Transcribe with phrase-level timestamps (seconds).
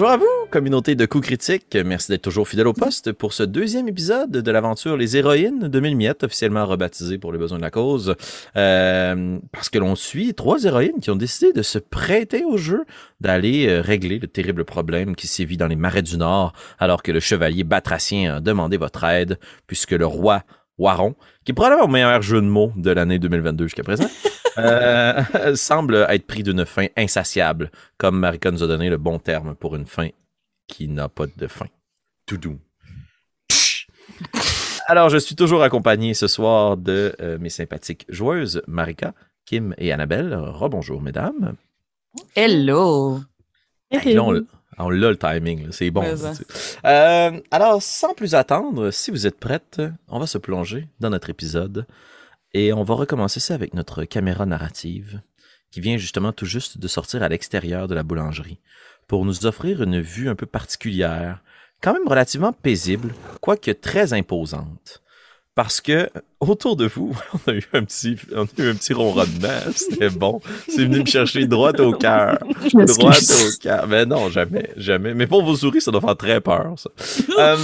[0.00, 1.76] bonjour à vous, communauté de coups critiques.
[1.84, 5.78] Merci d'être toujours fidèle au poste pour ce deuxième épisode de l'aventure Les Héroïnes de
[5.78, 8.14] Mille Miettes, officiellement rebaptisé pour les besoins de la cause.
[8.56, 12.86] Euh, parce que l'on suit trois héroïnes qui ont décidé de se prêter au jeu,
[13.20, 17.12] d'aller euh, régler le terrible problème qui sévit dans les marais du Nord, alors que
[17.12, 20.44] le chevalier batracien a demandé votre aide, puisque le roi
[20.78, 21.14] Waron,
[21.44, 24.08] qui est probablement le meilleur jeu de mots de l'année 2022 jusqu'à présent,
[24.62, 29.54] euh, semble être pris d'une faim insatiable, comme Marika nous a donné le bon terme
[29.54, 30.08] pour une faim
[30.66, 31.66] qui n'a pas de fin.
[32.26, 32.58] Tout doux.
[34.86, 39.14] Alors, je suis toujours accompagné ce soir de euh, mes sympathiques joueuses, Marika,
[39.46, 40.34] Kim et Annabelle.
[40.34, 41.54] Rebonjour, mesdames.
[42.34, 43.20] Hello.
[43.90, 44.44] Hey, là, on,
[44.78, 45.72] on l'a le timing, là.
[45.72, 46.04] c'est bon.
[46.84, 51.30] Euh, alors, sans plus attendre, si vous êtes prêtes, on va se plonger dans notre
[51.30, 51.86] épisode
[52.54, 55.20] et on va recommencer ça avec notre caméra narrative
[55.70, 58.58] qui vient justement tout juste de sortir à l'extérieur de la boulangerie
[59.06, 61.42] pour nous offrir une vue un peu particulière,
[61.80, 65.02] quand même relativement paisible, quoique très imposante.
[65.56, 68.92] Parce que autour de vous, on a eu un petit, on a eu un petit
[68.92, 70.40] ronronnement, c'était bon.
[70.68, 72.38] C'est venu me chercher droit au cœur,
[72.72, 73.86] droit au cœur.
[73.88, 75.12] Mais non, jamais, jamais.
[75.14, 76.74] Mais pour vos souris, ça doit faire très peur.
[76.76, 76.90] Ça.
[77.38, 77.56] Euh,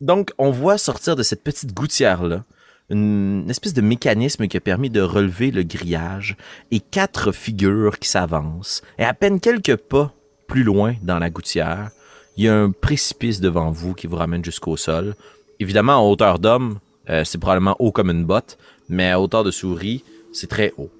[0.00, 2.44] donc, on voit sortir de cette petite gouttière là
[2.90, 6.36] une espèce de mécanisme qui a permis de relever le grillage
[6.70, 8.82] et quatre figures qui s'avancent.
[8.98, 10.12] Et à peine quelques pas
[10.46, 11.90] plus loin dans la gouttière,
[12.36, 15.14] il y a un précipice devant vous qui vous ramène jusqu'au sol.
[15.60, 16.78] Évidemment, en hauteur d'homme,
[17.08, 18.58] euh, c'est probablement haut comme une botte,
[18.88, 20.90] mais à hauteur de souris, c'est très haut.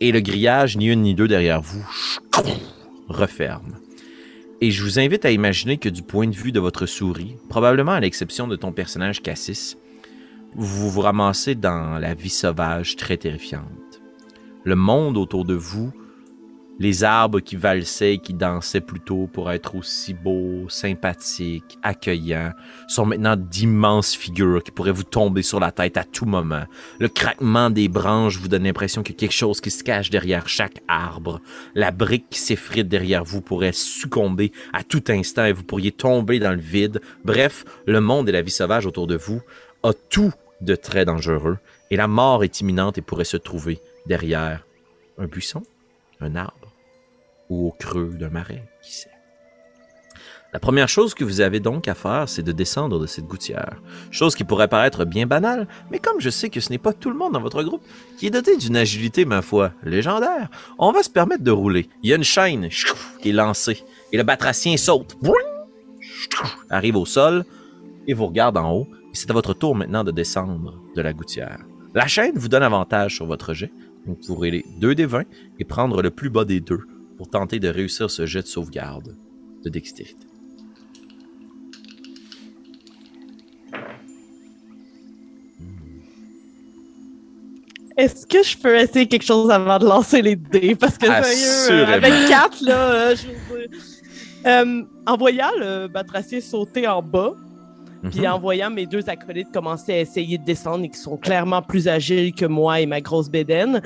[0.00, 1.84] Et le grillage, ni une ni deux derrière vous,
[3.08, 3.78] referme.
[4.60, 7.92] Et je vous invite à imaginer que du point de vue de votre souris, probablement
[7.92, 9.76] à l'exception de ton personnage Cassis,
[10.56, 14.00] vous vous ramassez dans la vie sauvage très terrifiante.
[14.64, 15.92] Le monde autour de vous,
[16.80, 22.52] les arbres qui valsaient qui dansaient plutôt pour être aussi beaux, sympathiques, accueillants,
[22.88, 26.64] sont maintenant d'immenses figures qui pourraient vous tomber sur la tête à tout moment.
[26.98, 30.10] Le craquement des branches vous donne l'impression qu'il y a quelque chose qui se cache
[30.10, 31.40] derrière chaque arbre.
[31.74, 36.40] La brique qui s'effrite derrière vous pourrait succomber à tout instant et vous pourriez tomber
[36.40, 37.00] dans le vide.
[37.24, 39.40] Bref, le monde et la vie sauvage autour de vous
[39.84, 40.32] a tout
[40.64, 41.58] de très dangereux,
[41.90, 44.64] et la mort est imminente et pourrait se trouver derrière
[45.18, 45.62] un buisson,
[46.20, 46.72] un arbre,
[47.48, 49.10] ou au creux d'un marais, qui sait.
[50.52, 53.82] La première chose que vous avez donc à faire, c'est de descendre de cette gouttière.
[54.12, 57.10] Chose qui pourrait paraître bien banale, mais comme je sais que ce n'est pas tout
[57.10, 57.82] le monde dans votre groupe
[58.18, 60.48] qui est doté d'une agilité, ma foi, légendaire,
[60.78, 61.88] on va se permettre de rouler.
[62.04, 62.68] Il y a une chaîne
[63.20, 63.82] qui est lancée,
[64.12, 65.16] et le batracien saute,
[66.70, 67.44] arrive au sol,
[68.06, 71.64] et vous regarde en haut, c'est à votre tour maintenant de descendre de la gouttière.
[71.94, 73.72] La chaîne vous donne avantage sur votre jet.
[74.06, 75.22] Donc vous pourrez deux des 20
[75.58, 76.80] et prendre le plus bas des deux
[77.16, 79.16] pour tenter de réussir ce jet de sauvegarde
[79.64, 80.26] de dextérité.
[87.96, 90.74] Est-ce que je peux essayer quelque chose avant de lancer les dés?
[90.74, 93.78] Parce que sérieux, euh, avec 4, là, euh, je veux dire,
[94.46, 97.34] euh, en voyant le batracier sauter en bas,
[98.10, 98.26] puis mhm.
[98.26, 101.88] en voyant mes deux acolytes commencer à essayer de descendre et qui sont clairement plus
[101.88, 103.80] agiles que moi et ma grosse bédaine,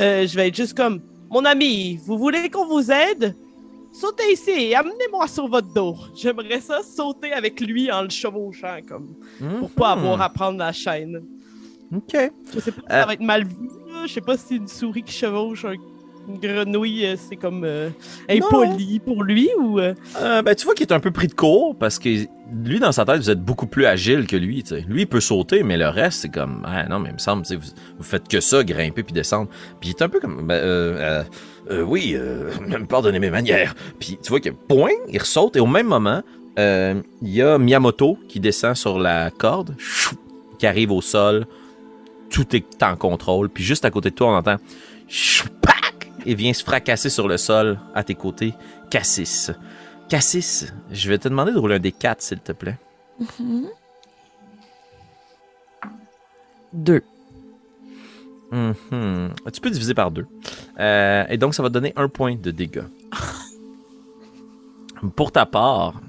[0.00, 1.00] euh, je vais être juste comme
[1.30, 3.36] Mon ami, vous voulez qu'on vous aide?
[3.92, 5.96] Sautez ici et amenez-moi sur votre dos.
[6.14, 9.14] J'aimerais ça sauter avec lui en le chevauchant, comme,
[9.58, 10.02] pour pas mhm.
[10.02, 11.22] avoir à prendre la chaîne.
[11.94, 12.16] OK.
[12.54, 13.54] Je sais pas si ça va être mal vu.
[14.06, 15.74] Je sais pas si une souris qui chevauche un
[16.28, 17.90] une grenouille, euh, c'est comme euh,
[18.28, 19.80] impoli pour lui ou.
[19.80, 19.94] Euh?
[20.42, 23.04] ben, tu vois qu'il est un peu pris de court parce que lui, dans sa
[23.04, 24.64] tête, vous êtes beaucoup plus agile que lui.
[24.88, 26.62] Lui, il peut sauter, mais le reste, c'est comme.
[26.66, 27.56] Ah, non, mais il me semble, vous,
[27.98, 29.50] vous faites que ça, grimper puis descendre.
[29.80, 30.46] Puis il est un peu comme.
[30.46, 31.24] Ben,
[31.86, 32.16] oui,
[32.88, 33.74] pardonnez mes manières.
[33.98, 36.22] Puis tu vois que point, il saute et au même moment,
[36.56, 39.76] il y a Miyamoto qui descend sur la corde,
[40.58, 41.46] qui arrive au sol.
[42.30, 43.48] Tout est en contrôle.
[43.48, 44.56] Puis juste à côté de toi, on entend
[46.26, 48.54] et vient se fracasser sur le sol à tes côtés.
[48.90, 49.52] Cassis.
[50.10, 52.76] Cassis, je vais te demander de rouler un des 4, s'il te plaît.
[53.22, 53.66] Mm-hmm.
[56.72, 57.04] Deux.
[58.50, 59.50] Mm-hmm.
[59.52, 60.26] Tu peux diviser par deux.
[60.80, 62.88] Euh, et donc, ça va te donner un point de dégâts.
[65.14, 66.00] Pour ta part,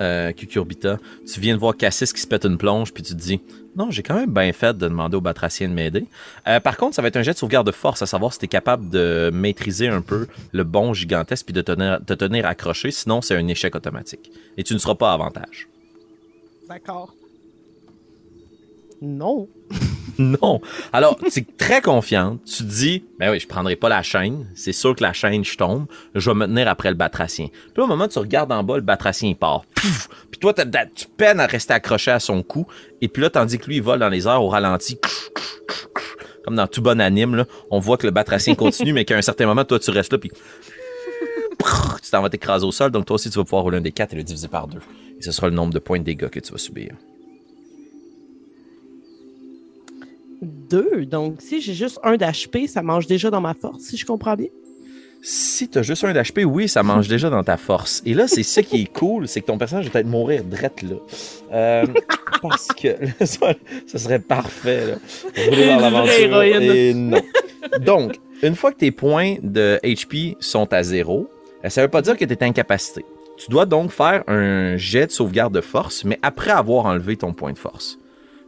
[0.00, 3.18] euh, Cucurbita, tu viens de voir Cassis qui se pète une plonge, puis tu te
[3.18, 3.40] dis
[3.76, 6.06] Non, j'ai quand même bien fait de demander au batracien de m'aider.
[6.48, 8.38] Euh, par contre, ça va être un jet de sauvegarde de force, à savoir si
[8.38, 12.46] tu es capable de maîtriser un peu le bon gigantesque puis de tenir, te tenir
[12.46, 14.30] accroché, sinon c'est un échec automatique.
[14.56, 15.68] Et tu ne seras pas avantage.
[16.68, 17.14] D'accord.
[19.02, 19.48] Non.
[20.20, 20.60] non.
[20.92, 22.40] Alors, tu es très confiante.
[22.44, 24.46] Tu te dis, ben oui, je prendrai pas la chaîne.
[24.54, 25.86] C'est sûr que la chaîne, je tombe.
[26.14, 27.48] Je vais me tenir après le batracien.
[27.74, 29.62] Puis au moment où tu regardes en bas, le batracien, il part.
[29.74, 32.66] Puis toi, tu peines à rester accroché à son cou.
[33.00, 34.98] Et puis là, tandis que lui, il vole dans les airs au ralenti.
[36.44, 39.22] Comme dans tout bon anime, là, on voit que le batracien continue, mais qu'à un
[39.22, 40.30] certain moment, toi, tu restes là, puis
[42.02, 42.90] tu t'en vas t'écraser au sol.
[42.90, 44.80] Donc toi aussi, tu vas pouvoir rouler un des quatre et le diviser par deux.
[45.18, 46.94] Et ce sera le nombre de points de dégâts que tu vas subir.
[50.42, 51.06] Deux.
[51.06, 54.36] Donc, si j'ai juste un d'HP, ça mange déjà dans ma force, si je comprends
[54.36, 54.48] bien.
[55.22, 58.02] Si t'as juste un d'HP, oui, ça mange déjà dans ta force.
[58.06, 60.82] Et là, c'est ça qui est cool, c'est que ton personnage va peut-être mourir drette
[60.82, 60.96] là.
[61.52, 61.86] Euh,
[62.42, 62.96] parce que
[63.26, 64.86] ça, serait parfait.
[64.86, 64.94] Là.
[65.90, 66.60] Dans.
[66.60, 67.20] Et non.
[67.80, 71.28] Donc, une fois que tes points de HP sont à zéro,
[71.66, 73.04] euh, ça veut pas dire que tu es incapacité.
[73.36, 77.34] Tu dois donc faire un jet de sauvegarde de force, mais après avoir enlevé ton
[77.34, 77.98] point de force.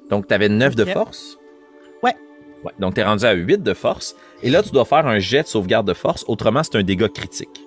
[0.08, 1.38] Donc, tu avais 9 de force.
[2.64, 2.72] Ouais.
[2.78, 4.14] Donc, tu es rendu à 8 de force.
[4.42, 6.24] Et là, tu dois faire un jet de sauvegarde de force.
[6.28, 7.60] Autrement, c'est un dégât critique.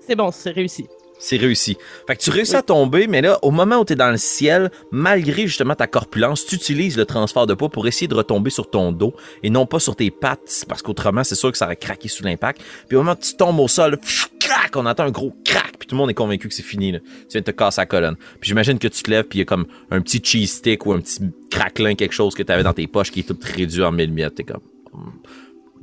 [0.00, 0.86] C'est bon, c'est réussi
[1.18, 1.76] c'est réussi.
[2.06, 4.16] Fait que tu réussis à tomber, mais là, au moment où tu es dans le
[4.16, 8.50] ciel, malgré justement ta corpulence, tu utilises le transfert de poids pour essayer de retomber
[8.50, 11.66] sur ton dos et non pas sur tes pattes, parce qu'autrement, c'est sûr que ça
[11.66, 12.62] aurait craqué sous l'impact.
[12.88, 13.98] Puis au moment où tu tombes au sol,
[14.40, 16.92] crac, on entend un gros crack, puis tout le monde est convaincu que c'est fini.
[16.92, 17.00] Là.
[17.00, 18.16] Tu viens de te casser la colonne.
[18.40, 20.86] Puis j'imagine que tu te lèves, puis il y a comme un petit cheese stick
[20.86, 21.20] ou un petit
[21.50, 24.12] craquelin, quelque chose que tu avais dans tes poches qui est tout réduit en mille
[24.12, 24.36] miettes.
[24.36, 24.62] T'es comme...
[24.92, 25.10] Hmm.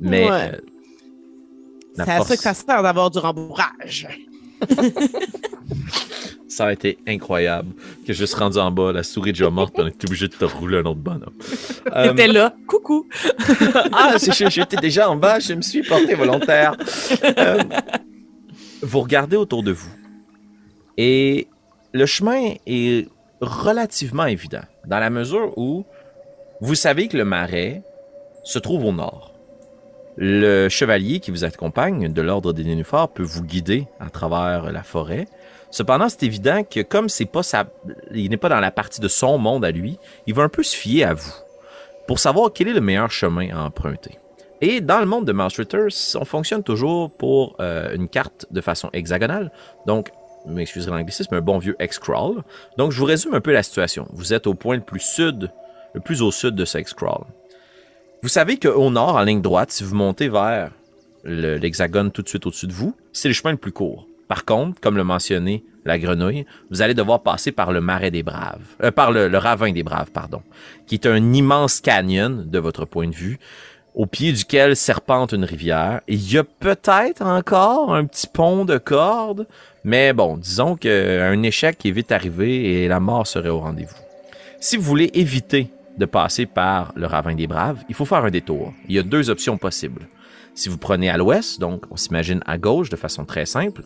[0.00, 0.30] Mais...
[0.30, 0.52] Euh,
[1.96, 4.08] c'est à ça que ça sert d'avoir du rembourrage
[6.48, 7.70] ça a été incroyable
[8.06, 10.44] que je suis rendu en bas, la souris déjà morte, on est obligé de te
[10.44, 11.34] rouler un autre bonhomme.
[11.84, 12.54] T'étais là.
[12.66, 13.08] Coucou.
[13.92, 16.76] ah, j'étais déjà en bas, je me suis porté volontaire.
[17.24, 17.62] Euh,
[18.82, 19.90] vous regardez autour de vous
[20.96, 21.48] et
[21.92, 23.08] le chemin est
[23.40, 25.84] relativement évident dans la mesure où
[26.60, 27.82] vous savez que le marais
[28.44, 29.33] se trouve au nord.
[30.16, 34.82] Le chevalier qui vous accompagne de l'ordre des nénuphars peut vous guider à travers la
[34.82, 35.26] forêt.
[35.70, 37.08] Cependant, c'est évident que comme
[38.12, 40.62] il n'est pas dans la partie de son monde à lui, il va un peu
[40.62, 41.34] se fier à vous
[42.06, 44.18] pour savoir quel est le meilleur chemin à emprunter.
[44.60, 48.88] Et dans le monde de Mouse on fonctionne toujours pour euh, une carte de façon
[48.92, 49.50] hexagonale.
[49.86, 50.10] Donc,
[50.46, 52.42] m'excuserez l'anglicisme, un bon vieux X-Crawl.
[52.78, 54.06] Donc, je vous résume un peu la situation.
[54.12, 55.50] Vous êtes au point le plus sud,
[55.92, 57.24] le plus au sud de ce X-Crawl.
[58.24, 60.70] Vous savez qu'au nord, en ligne droite, si vous montez vers
[61.24, 64.08] l'hexagone tout de suite au-dessus de vous, c'est le chemin le plus court.
[64.28, 68.22] Par contre, comme le mentionnait la grenouille, vous allez devoir passer par le marais des
[68.22, 70.40] braves, euh, par le, ravin des braves, pardon,
[70.86, 73.38] qui est un immense canyon de votre point de vue,
[73.94, 76.00] au pied duquel serpente une rivière.
[76.08, 79.46] Il y a peut-être encore un petit pont de corde,
[79.84, 84.00] mais bon, disons qu'un échec est vite arrivé et la mort serait au rendez-vous.
[84.60, 88.30] Si vous voulez éviter de passer par le ravin des Braves, il faut faire un
[88.30, 88.72] détour.
[88.88, 90.08] Il y a deux options possibles.
[90.54, 93.82] Si vous prenez à l'ouest, donc on s'imagine à gauche de façon très simple,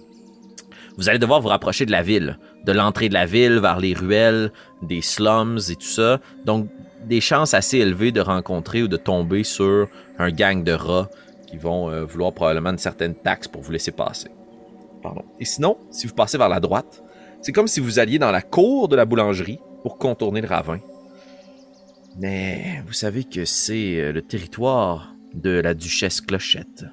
[0.97, 3.95] vous allez devoir vous rapprocher de la ville, de l'entrée de la ville vers les
[3.95, 6.21] ruelles, des slums et tout ça.
[6.45, 6.69] Donc
[7.07, 9.89] des chances assez élevées de rencontrer ou de tomber sur
[10.19, 11.09] un gang de rats
[11.47, 14.29] qui vont euh, vouloir probablement une certaine taxe pour vous laisser passer.
[15.39, 17.03] Et sinon, si vous passez vers la droite,
[17.41, 20.81] c'est comme si vous alliez dans la cour de la boulangerie pour contourner le ravin
[22.19, 26.85] mais vous savez que c'est euh, le territoire de la duchesse Clochette,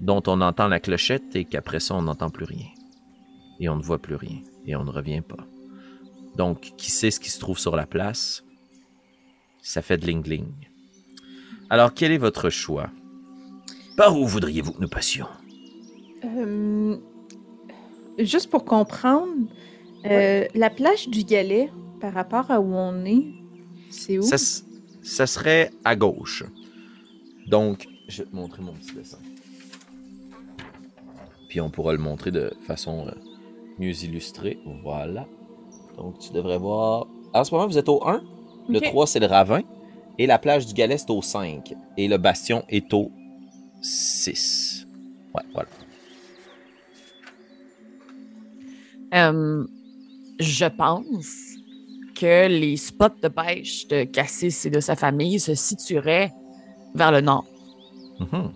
[0.00, 2.66] dont on entend la clochette et qu'après ça on n'entend plus rien.
[3.60, 5.46] Et on ne voit plus rien, et on ne revient pas.
[6.36, 8.44] Donc, qui sait ce qui se trouve sur la place?
[9.60, 10.52] Ça fait de ling-ling.
[11.70, 12.90] Alors, quel est votre choix?
[13.96, 15.28] Par où voudriez-vous que nous passions?
[16.24, 16.96] Euh,
[18.18, 19.46] juste pour comprendre,
[20.06, 23.26] euh, la plage du Galet, par rapport à où on est,
[23.92, 24.22] c'est où?
[25.02, 26.44] Ça, serait à gauche.
[27.46, 29.18] Donc, je vais te montrer mon petit dessin.
[31.48, 33.12] Puis on pourra le montrer de façon euh,
[33.78, 34.58] mieux illustrée.
[34.82, 35.26] Voilà.
[35.96, 37.06] Donc, tu devrais voir.
[37.34, 38.22] En ce moment, vous êtes au 1.
[38.68, 39.62] Le 3, c'est le ravin.
[40.18, 41.74] Et la plage du Galet, c'est au 5.
[41.96, 43.10] Et le bastion est au
[43.82, 44.86] 6.
[45.34, 45.68] Ouais, voilà.
[49.14, 49.66] Euh,
[50.38, 51.51] je pense
[52.22, 56.32] que les spots de pêche de Cassis et de sa famille se situeraient
[56.94, 57.44] vers le nord.
[58.20, 58.50] Mm-hmm.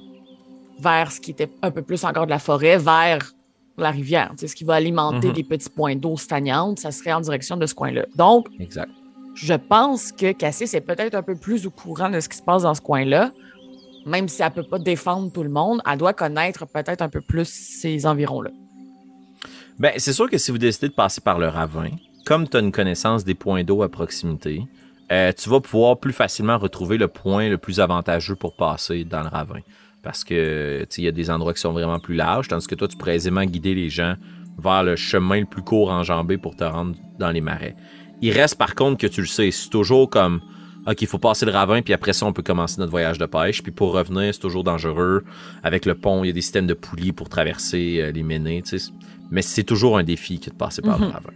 [0.78, 3.32] Vers ce qui était un peu plus encore de la forêt, vers
[3.76, 4.32] la rivière.
[4.36, 5.34] C'est ce qui va alimenter mm-hmm.
[5.34, 8.06] des petits points d'eau stagnantes, ça serait en direction de ce coin-là.
[8.14, 8.92] Donc, exact.
[9.34, 12.42] je pense que Cassis est peut-être un peu plus au courant de ce qui se
[12.42, 13.32] passe dans ce coin-là.
[14.04, 17.08] Même si elle ne peut pas défendre tout le monde, elle doit connaître peut-être un
[17.08, 18.50] peu plus ces environs-là.
[19.76, 21.90] Ben, c'est sûr que si vous décidez de passer par le ravin,
[22.26, 24.66] comme tu as une connaissance des points d'eau à proximité,
[25.12, 29.22] euh, tu vas pouvoir plus facilement retrouver le point le plus avantageux pour passer dans
[29.22, 29.60] le ravin.
[30.02, 32.88] Parce que il y a des endroits qui sont vraiment plus larges, tandis que toi,
[32.88, 34.16] tu pourrais aisément guider les gens
[34.58, 37.76] vers le chemin le plus court enjambé pour te rendre dans les marais.
[38.20, 40.40] Il reste par contre que tu le sais, c'est toujours comme
[40.88, 43.26] OK, il faut passer le ravin, puis après ça, on peut commencer notre voyage de
[43.26, 43.62] pêche.
[43.62, 45.24] Puis pour revenir, c'est toujours dangereux.
[45.64, 48.62] Avec le pont, il y a des systèmes de poulies pour traverser euh, les ménées.
[49.32, 51.12] Mais c'est toujours un défi que de passer par le mhm.
[51.12, 51.32] ravin.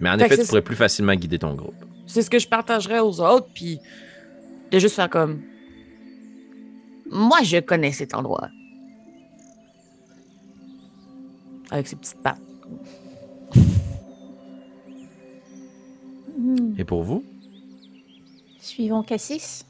[0.00, 1.74] Mais en effet, tu pourrais plus facilement guider ton groupe.
[2.06, 3.78] C'est ce que je partagerais aux autres, puis
[4.70, 5.42] de juste faire comme.
[7.10, 8.48] Moi, je connais cet endroit.
[11.70, 12.40] Avec ses petites pattes.
[16.76, 17.24] Et pour vous?
[18.60, 19.64] Suivons Cassis.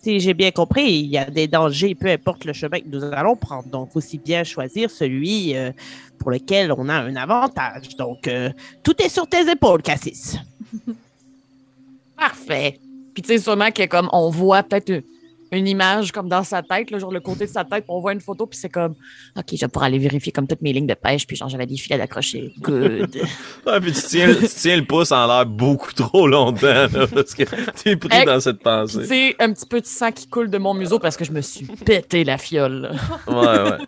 [0.00, 3.02] Si j'ai bien compris, il y a des dangers, peu importe le chemin que nous
[3.04, 3.68] allons prendre.
[3.68, 5.72] Donc, aussi bien choisir celui euh,
[6.18, 7.96] pour lequel on a un avantage.
[7.96, 8.50] Donc, euh,
[8.82, 10.36] tout est sur tes épaules, Cassis.
[12.16, 12.78] Parfait.
[13.12, 15.02] Puis, tu sais, sûrement que comme on voit peut-être
[15.52, 18.12] une image comme dans sa tête, là, genre le côté de sa tête, on voit
[18.12, 18.94] une photo, puis c'est comme,
[19.36, 21.66] OK, je vais pouvoir aller vérifier comme toutes mes lignes de pêche, puis genre j'avais
[21.66, 22.52] des filets d'accrocher.
[22.60, 23.16] Good.
[23.66, 27.44] ouais, puis tu tiens, tu tiens, le pouce en l'air beaucoup trop longtemps, parce que
[27.82, 29.04] tu es pris dans cette pensée.
[29.04, 31.40] C'est un petit peu de sang qui coule de mon museau parce que je me
[31.40, 32.90] suis pété la fiole.
[33.26, 33.78] ouais, ouais.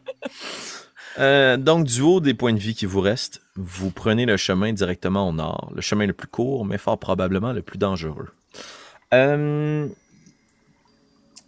[1.19, 4.73] Euh, donc, du haut des points de vie qui vous restent, vous prenez le chemin
[4.73, 5.71] directement au nord.
[5.75, 8.29] Le chemin le plus court, mais fort probablement le plus dangereux.
[9.13, 9.87] Euh,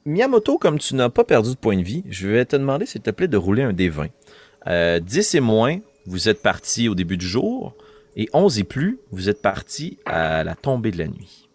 [0.04, 3.02] Miyamoto, comme tu n'as pas perdu de points de vie, je vais te demander, s'il
[3.02, 4.09] te plaît, de rouler un D20.
[4.66, 7.75] 10 euh, et moins, vous êtes parti au début du jour.
[8.16, 11.49] Et 11 et plus, vous êtes parti à la tombée de la nuit.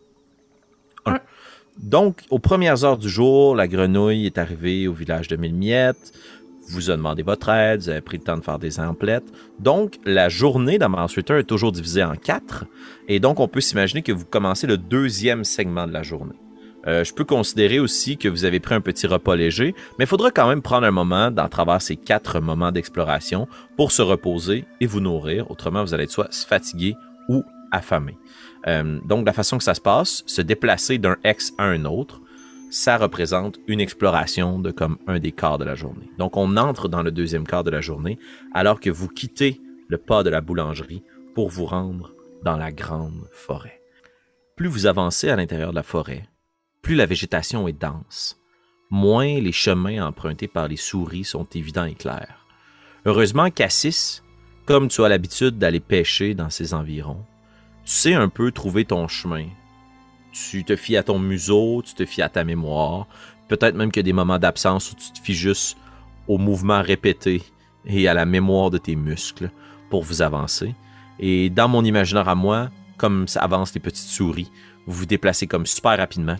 [1.77, 5.93] Donc, aux premières heures du jour, la grenouille est arrivée au village de Mille
[6.69, 9.31] Vous a demandé votre aide, vous avez pris le temps de faire des emplettes.
[9.59, 12.65] Donc, la journée dans Reader est toujours divisée en quatre.
[13.07, 16.35] Et donc, on peut s'imaginer que vous commencez le deuxième segment de la journée.
[16.87, 20.07] Euh, je peux considérer aussi que vous avez pris un petit repas léger, mais il
[20.07, 24.65] faudra quand même prendre un moment dans travers ces quatre moments d'exploration pour se reposer
[24.79, 25.51] et vous nourrir.
[25.51, 26.95] Autrement, vous allez être soit fatigué
[27.27, 28.17] ou affamé.
[28.67, 32.21] Euh, donc, la façon que ça se passe, se déplacer d'un ex à un autre,
[32.69, 36.09] ça représente une exploration de comme un des quarts de la journée.
[36.17, 38.17] Donc, on entre dans le deuxième quart de la journée
[38.53, 41.03] alors que vous quittez le pas de la boulangerie
[41.33, 42.13] pour vous rendre
[42.43, 43.81] dans la grande forêt.
[44.55, 46.27] Plus vous avancez à l'intérieur de la forêt,
[46.87, 48.39] plus la végétation est dense,
[48.89, 52.47] moins les chemins empruntés par les souris sont évidents et clairs.
[53.05, 54.23] Heureusement, Cassis,
[54.65, 57.25] comme tu as l'habitude d'aller pêcher dans ces environs,
[57.83, 59.47] tu sais un peu trouver ton chemin.
[60.31, 63.07] Tu te fies à ton museau, tu te fies à ta mémoire,
[63.49, 65.77] peut-être même que des moments d'absence où tu te fies juste
[66.29, 67.43] aux mouvements répétés
[67.85, 69.51] et à la mémoire de tes muscles
[69.89, 70.73] pour vous avancer.
[71.19, 74.49] Et dans mon imaginaire à moi, comme ça les petites souris,
[74.87, 76.37] vous vous déplacez comme super rapidement,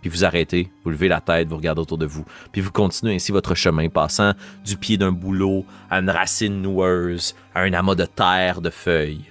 [0.00, 3.14] puis vous arrêtez, vous levez la tête, vous regardez autour de vous, puis vous continuez
[3.14, 4.32] ainsi votre chemin, passant
[4.64, 9.24] du pied d'un bouleau à une racine noueuse, à un amas de terre, de feuilles.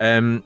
[0.00, 0.38] Euh,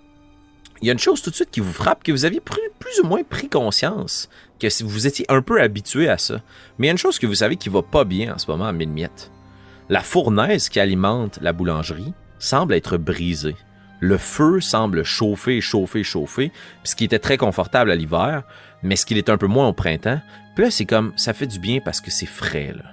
[0.81, 3.00] il y a une chose tout de suite qui vous frappe, que vous aviez plus,
[3.03, 4.29] ou moins pris conscience,
[4.61, 6.41] que vous étiez un peu habitué à ça.
[6.79, 8.50] Mais il y a une chose que vous savez qui va pas bien en ce
[8.50, 9.31] moment à mille miettes.
[9.88, 13.57] La fournaise qui alimente la boulangerie semble être brisée
[14.00, 16.52] le feu semble chauffer, chauffer, chauffer,
[16.85, 18.43] ce qui était très confortable à l'hiver,
[18.83, 20.21] mais ce qu'il est un peu moins au printemps.
[20.55, 22.85] Puis là, c'est comme, ça fait du bien parce que c'est frais, là.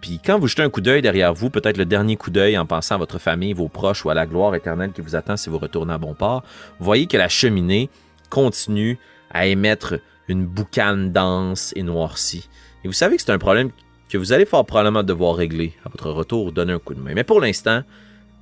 [0.00, 2.66] Puis quand vous jetez un coup d'œil derrière vous, peut-être le dernier coup d'œil en
[2.66, 5.48] pensant à votre famille, vos proches ou à la gloire éternelle qui vous attend si
[5.48, 6.44] vous retournez à bon port,
[6.78, 7.88] vous voyez que la cheminée
[8.30, 8.98] continue
[9.30, 9.94] à émettre
[10.28, 12.48] une boucane dense et noircie.
[12.84, 13.70] Et vous savez que c'est un problème
[14.08, 17.00] que vous allez fort probablement devoir régler à votre retour ou donner un coup de
[17.00, 17.14] main.
[17.14, 17.82] Mais pour l'instant,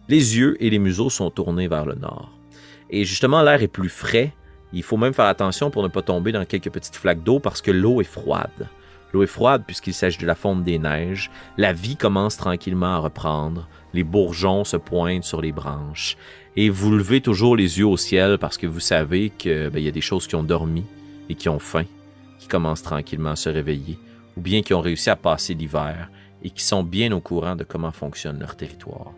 [0.09, 2.31] les yeux et les museaux sont tournés vers le nord.
[2.91, 4.35] Et justement, l'air est plus frais.
[4.73, 7.63] Il faut même faire attention pour ne pas tomber dans quelques petites flaques d'eau parce
[7.63, 8.69] que l'eau est froide.
[9.13, 11.31] L'eau est froide puisqu'il s'agit de la fonte des neiges.
[11.57, 13.69] La vie commence tranquillement à reprendre.
[13.95, 16.17] Les bourgeons se pointent sur les branches.
[16.57, 19.89] Et vous levez toujours les yeux au ciel parce que vous savez qu'il ben, y
[19.89, 20.85] a des choses qui ont dormi
[21.29, 21.85] et qui ont faim,
[22.39, 23.99] qui commencent tranquillement à se réveiller,
[24.37, 26.11] ou bien qui ont réussi à passer l'hiver
[26.43, 29.13] et qui sont bien au courant de comment fonctionne leur territoire.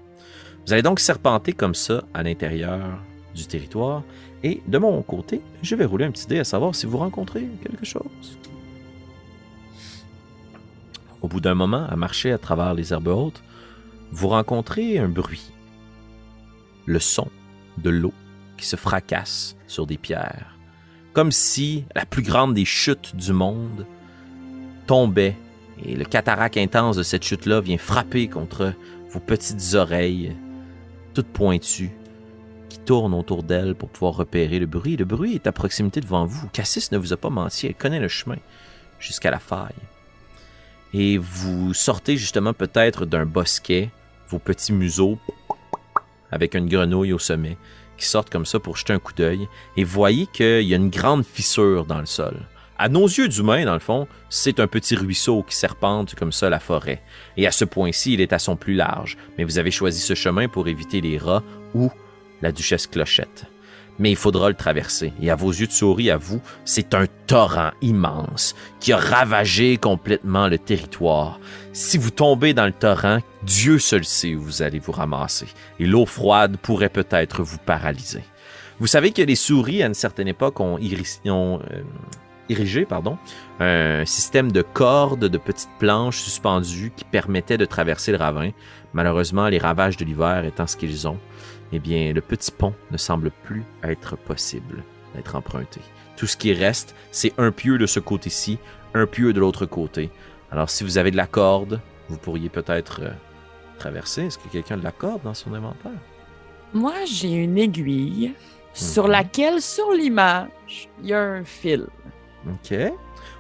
[0.67, 2.99] Vous allez donc serpenter comme ça à l'intérieur
[3.37, 4.03] du territoire.
[4.43, 7.47] Et de mon côté, je vais rouler un petit dé à savoir si vous rencontrez
[7.63, 8.39] quelque chose.
[11.23, 13.45] Au bout d'un moment, à marcher à travers les herbes hautes,
[14.11, 15.53] vous rencontrez un bruit.
[16.85, 17.29] Le son
[17.79, 18.13] de l'eau
[18.57, 20.57] qui se fracasse sur des pierres.
[21.13, 23.87] Comme si la plus grande des chutes du monde
[24.89, 25.37] tombait
[25.85, 28.73] et le cataract intense de cette chute-là vient frapper contre
[29.11, 30.35] vos petites oreilles
[31.17, 31.97] toute pointue,
[32.69, 34.99] qui tourne autour d'elle pour pouvoir repérer le bruit.
[34.99, 36.47] Le bruit est à proximité devant vous.
[36.49, 38.37] Cassis ne vous a pas menti, elle connaît le chemin
[38.99, 39.81] jusqu'à la faille.
[40.93, 43.91] Et vous sortez justement peut-être d'un bosquet,
[44.29, 45.19] vos petits museaux
[46.31, 47.57] avec une grenouille au sommet
[47.97, 50.91] qui sortent comme ça pour jeter un coup d'œil et voyez qu'il y a une
[50.91, 52.37] grande fissure dans le sol.
[52.79, 56.51] À nos yeux d'humains, dans le fond, c'est un petit ruisseau qui serpente comme ça
[56.51, 57.03] la forêt.
[57.39, 59.17] Et à ce point-ci, il est à son plus large.
[59.39, 61.43] Mais vous avez choisi ce chemin pour éviter les rats
[61.75, 61.91] ou
[62.43, 63.47] la duchesse Clochette.
[63.99, 65.15] Mais il faudra le traverser.
[65.23, 69.79] Et à vos yeux de souris, à vous, c'est un torrent immense qui a ravagé
[69.79, 71.41] complètement le territoire.
[71.73, 75.47] Si vous tombez dans le torrent, Dieu seul sait où vous allez vous ramasser.
[75.79, 78.23] Et l'eau froide pourrait peut-être vous paralyser.
[78.79, 81.59] Vous savez que les souris, à une certaine époque, ont, euh,
[82.49, 83.19] érigé pardon,
[83.61, 88.51] un système de cordes, de petites planches suspendues qui permettaient de traverser le ravin.
[88.93, 91.19] Malheureusement, les ravages de l'hiver étant ce qu'ils ont,
[91.73, 94.83] eh bien, le petit pont ne semble plus être possible
[95.15, 95.81] d'être emprunté.
[96.17, 98.59] Tout ce qui reste, c'est un pieu de ce côté-ci,
[98.95, 100.11] un pieu de l'autre côté.
[100.51, 103.11] Alors, si vous avez de la corde, vous pourriez peut-être euh,
[103.79, 104.27] traverser.
[104.27, 105.93] Est-ce qu'il y a quelqu'un de la corde dans son inventaire?
[106.73, 108.33] Moi, j'ai une aiguille
[108.73, 109.11] sur mhm.
[109.11, 111.87] laquelle, sur l'image, il y a un fil.
[112.49, 112.75] OK.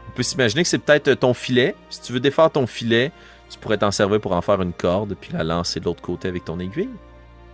[0.08, 1.74] On peut s'imaginer que c'est peut-être ton filet.
[1.90, 3.12] Si tu veux défaire ton filet,
[3.48, 6.28] tu pourrais t'en servir pour en faire une corde puis la lancer de l'autre côté
[6.28, 6.90] avec ton aiguille.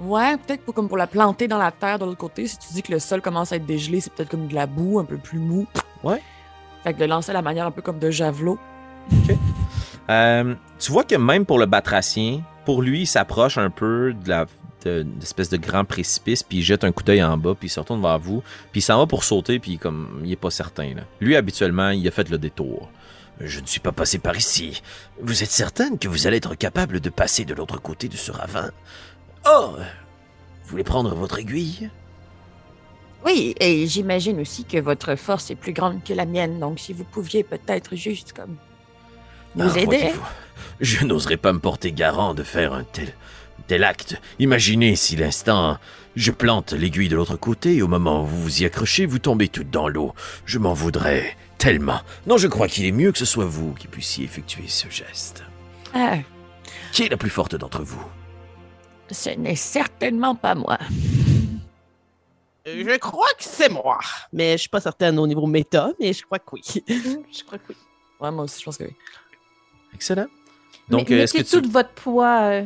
[0.00, 2.46] Ouais, peut-être pour, comme pour la planter dans la terre de l'autre côté.
[2.46, 4.66] Si tu dis que le sol commence à être dégelé, c'est peut-être comme de la
[4.66, 5.66] boue, un peu plus mou.
[6.02, 6.22] Ouais.
[6.82, 8.58] Fait que de lancer à la manière un peu comme de javelot.
[9.12, 9.36] OK.
[10.10, 14.28] Euh, tu vois que même pour le batracien, pour lui, il s'approche un peu de
[14.28, 14.46] la
[14.84, 17.80] d'espèce de, grand précipice, puis il jette un coup d'œil en bas, puis il se
[17.80, 18.42] retourne vers vous,
[18.72, 20.94] puis il s'en va pour sauter, puis comme il est pas certain.
[20.94, 21.02] Là.
[21.20, 22.90] Lui, habituellement, il a fait le détour.
[23.40, 24.82] Je ne suis pas passé par ici.
[25.20, 28.30] Vous êtes certaine que vous allez être capable de passer de l'autre côté de ce
[28.30, 28.70] ravin?
[29.46, 29.74] Oh
[30.64, 31.90] Vous voulez prendre votre aiguille?
[33.24, 36.92] Oui, et j'imagine aussi que votre force est plus grande que la mienne, donc si
[36.92, 38.56] vous pouviez peut-être juste comme
[39.54, 40.12] nous ah, aider.
[40.80, 43.12] Je n'oserais pas me porter garant de faire un tel,
[43.62, 44.20] tel acte.
[44.38, 45.78] Imaginez si l'instant
[46.14, 49.18] je plante l'aiguille de l'autre côté et au moment où vous vous y accrochez, vous
[49.18, 50.12] tombez toute dans l'eau.
[50.44, 52.00] Je m'en voudrais tellement.
[52.26, 55.44] Non, je crois qu'il est mieux que ce soit vous qui puissiez effectuer ce geste.
[55.94, 56.18] Ah.
[56.92, 58.04] Qui est la plus forte d'entre vous?
[59.10, 60.78] Ce n'est certainement pas moi.
[62.64, 63.98] Je crois que c'est moi,
[64.32, 66.62] mais je suis pas certaine au niveau méta, mais je crois que oui.
[66.86, 67.76] je crois que oui.
[68.20, 68.94] Ouais, moi aussi, je pense que oui.
[69.94, 70.26] Excellent.
[70.88, 72.62] Donc, est-ce que tout votre poids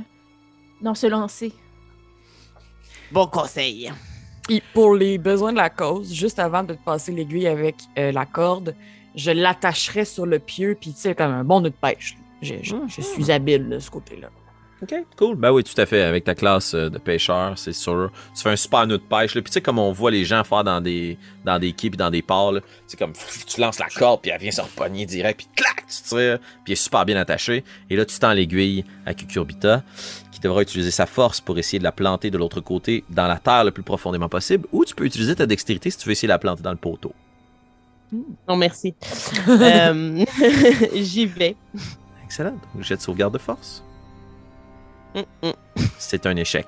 [0.80, 1.52] dans ce lancer.
[3.12, 3.92] Bon conseil.
[4.48, 8.26] Et pour les besoins de la cause, juste avant de passer l'aiguille avec euh, la
[8.26, 8.74] corde,
[9.14, 12.16] je l'attacherai sur le pieu, puis tu sais, comme un bon nœud de pêche.
[12.42, 14.28] Je, je suis habile de ce côté-là.
[14.82, 15.36] OK, cool.
[15.36, 16.02] Ben oui, tout à fait.
[16.02, 18.10] Avec ta classe euh, de pêcheur, c'est sûr.
[18.34, 19.32] Tu fais un super nœud de pêche.
[19.32, 21.96] Puis tu sais, comme on voit les gens faire dans des, dans des quais puis
[21.96, 22.54] dans des ports,
[22.86, 23.14] c'est comme
[23.46, 26.64] tu lances la corde, puis elle vient se repogner direct, puis clac, tu tires, puis
[26.66, 27.64] elle est super bien attachée.
[27.88, 29.82] Et là, tu tends l'aiguille à Cucurbita,
[30.30, 33.38] qui devra utiliser sa force pour essayer de la planter de l'autre côté dans la
[33.38, 34.68] terre le plus profondément possible.
[34.72, 36.76] Ou tu peux utiliser ta dextérité si tu veux essayer de la planter dans le
[36.76, 37.14] poteau.
[38.46, 38.94] Non, merci.
[39.48, 40.24] Euh,
[40.94, 41.56] j'y vais.
[42.24, 42.58] Excellent.
[42.74, 43.82] Donc, jet de sauvegarde de force.
[45.98, 46.66] C'est un échec.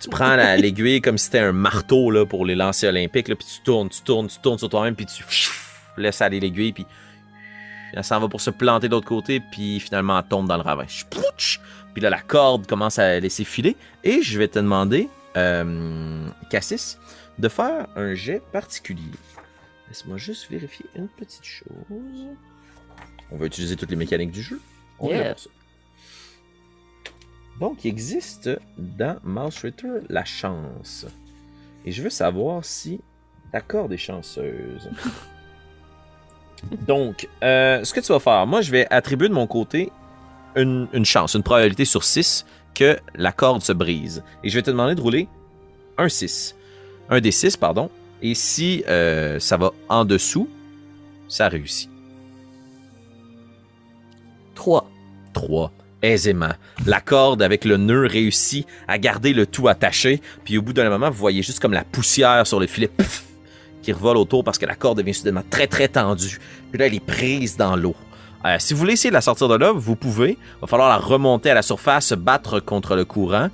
[0.00, 3.62] Tu prends l'aiguille comme si c'était un marteau là, pour les lancers olympiques, puis tu
[3.62, 5.24] tournes, tu tournes, tu tournes sur toi-même, puis tu
[5.96, 6.86] laisses aller l'aiguille, puis
[7.92, 10.62] elle s'en va pour se planter de l'autre côté, puis finalement elle tombe dans le
[10.62, 10.86] ravin.
[11.94, 16.98] Puis là, la corde commence à laisser filer, et je vais te demander, euh, Cassis,
[17.38, 19.02] de faire un jet particulier.
[19.88, 21.66] Laisse-moi juste vérifier une petite chose.
[23.30, 24.60] On va utiliser toutes les mécaniques du jeu.
[24.98, 25.08] On
[27.60, 31.06] donc, il existe dans Mouse Ritter la chance.
[31.84, 33.00] Et je veux savoir si
[33.52, 34.90] ta corde est chanceuse.
[36.86, 39.92] Donc, euh, ce que tu vas faire, moi, je vais attribuer de mon côté
[40.56, 44.24] une, chance, une probabilité sur 6 que la corde se brise.
[44.42, 45.28] Et je vais te demander de rouler
[45.98, 46.56] un 6.
[47.08, 47.90] Un des 6, pardon.
[48.22, 50.48] Et si euh, ça va en dessous,
[51.28, 51.90] ça réussit.
[54.54, 54.90] 3.
[55.34, 56.52] 3 aisément.
[56.86, 60.88] La corde avec le nœud réussit à garder le tout attaché, puis au bout d'un
[60.88, 62.90] moment, vous voyez juste comme la poussière sur le filet
[63.82, 66.40] qui revole autour parce que la corde devient soudainement très très tendue.
[66.70, 67.94] Puis là, elle est prise dans l'eau.
[68.44, 70.32] Euh, si vous voulez essayer de la sortir de là, vous pouvez.
[70.32, 73.48] Il va falloir la remonter à la surface, battre contre le courant.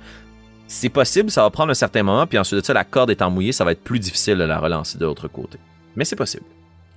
[0.67, 3.29] C'est possible, ça va prendre un certain moment, puis ensuite de ça, la corde étant
[3.29, 5.59] mouillée, ça va être plus difficile de la relancer de l'autre côté.
[5.95, 6.45] Mais c'est possible.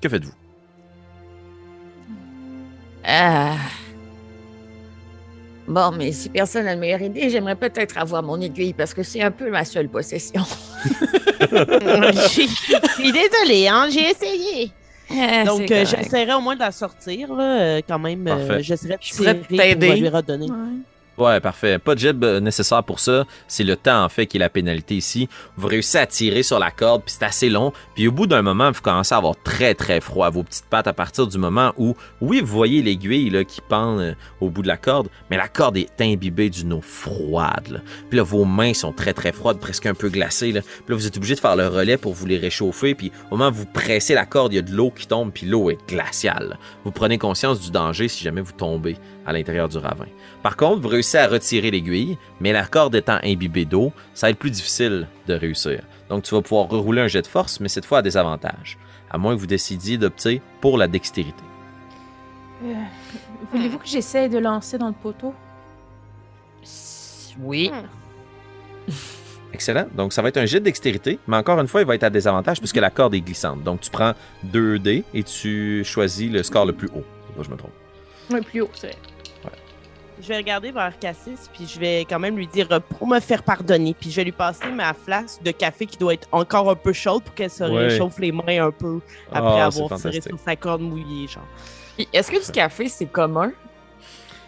[0.01, 0.33] Que faites-vous?
[3.05, 3.57] Ah.
[5.69, 9.03] Bon, mais si personne n'a de meilleure idée, j'aimerais peut-être avoir mon aiguille parce que
[9.03, 10.43] c'est un peu ma seule possession.
[10.85, 14.71] je suis désolée, hein, j'ai essayé.
[15.11, 18.27] Ah, Donc, euh, j'essaierai au moins de la sortir, là, euh, quand même.
[18.27, 19.97] Euh, j'essaierai de je t'aider.
[19.97, 20.47] lui redonner.
[20.51, 20.57] Ouais,
[21.17, 21.79] parfait.
[21.79, 23.25] Pas de jet euh, nécessaire pour ça.
[23.49, 25.29] C'est le temps, en fait, qui est la pénalité ici.
[25.57, 27.73] Vous réussissez à tirer sur la corde, puis c'est assez long.
[27.95, 30.67] Puis au bout d'un moment, vous commencez à avoir très, très froid à vos petites
[30.67, 34.51] pattes à partir du moment où, oui, vous voyez l'aiguille là, qui pend euh, au
[34.51, 37.83] bout de la corde, mais la corde est imbibée d'une eau froide.
[38.11, 40.53] Puis là, vos mains sont très, très froides, presque un peu glacées.
[40.53, 40.61] Là.
[40.63, 42.95] Puis là, vous êtes obligé de faire le relais pour vous les réchauffer.
[42.95, 45.33] Puis au moment où vous pressez la corde, il y a de l'eau qui tombe,
[45.33, 46.59] puis l'eau est glaciale.
[46.85, 50.07] Vous prenez conscience du danger si jamais vous tombez à l'intérieur du ravin.
[50.43, 54.31] Par contre, vous réussissez à retirer l'aiguille, mais la corde étant imbibée d'eau, ça va
[54.31, 55.83] être plus difficile de réussir.
[56.09, 58.79] Donc tu vas pouvoir rerouler un jet de force, mais cette fois à des avantages,
[59.11, 61.43] à moins que vous décidiez d'opter pour la dextérité.
[62.65, 62.75] Euh,
[63.53, 65.35] Voulez-vous que j'essaie de lancer dans le poteau?
[67.41, 67.71] Oui.
[67.71, 68.93] Hmm.
[69.53, 69.87] Excellent.
[69.95, 72.03] Donc, ça va être un jet de dextérité, mais encore une fois, il va être
[72.03, 73.63] à désavantage puisque la corde est glissante.
[73.63, 74.13] Donc, tu prends
[74.45, 77.05] 2 dés et tu choisis le score le plus haut.
[77.41, 77.73] je me trompe.
[78.31, 78.97] Oui, plus haut, c'est vrai
[80.21, 83.21] je vais regarder vers Cassis, puis je vais quand même lui dire euh, pour me
[83.21, 83.95] faire pardonner.
[83.99, 86.93] Puis je vais lui passer ma flasque de café qui doit être encore un peu
[86.93, 89.01] chaude pour qu'elle se réchauffe les mains un peu
[89.31, 91.47] après ah, avoir tiré sur sa corde mouillée, genre.
[92.13, 93.53] Est-ce que du café, c'est commun?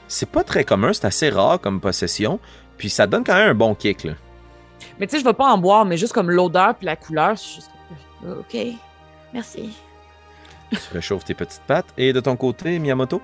[0.06, 2.40] C'est pas très commun, c'est assez rare comme possession.
[2.76, 4.12] Puis ça donne quand même un bon kick, là.
[4.98, 7.32] Mais tu sais, je vais pas en boire, mais juste comme l'odeur puis la couleur,
[7.32, 7.70] juste...
[8.24, 8.56] OK.
[9.32, 9.70] Merci.
[10.70, 11.92] tu réchauffes tes petites pattes.
[11.96, 13.20] Et de ton côté, Miyamoto?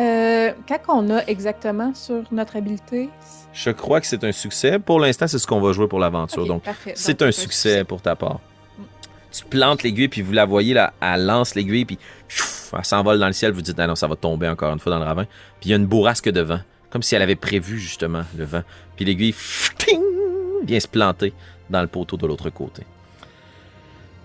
[0.00, 3.10] Euh, quand on a exactement sur notre habileté?
[3.52, 4.78] Je crois que c'est un succès.
[4.78, 6.46] Pour l'instant, c'est ce qu'on va jouer pour l'aventure.
[6.46, 8.40] Donc, c'est un succès pour ta part.
[9.30, 11.98] Tu plantes l'aiguille, puis vous la voyez, là, elle lance l'aiguille, puis
[12.72, 13.52] elle s'envole dans le ciel.
[13.52, 15.24] Vous dites, ah non, ça va tomber encore une fois dans le ravin.
[15.60, 18.44] Puis il y a une bourrasque de vent, comme si elle avait prévu justement le
[18.44, 18.62] vent.
[18.96, 19.34] Puis l'aiguille
[20.64, 21.32] vient se planter
[21.70, 22.82] dans le poteau de l'autre côté.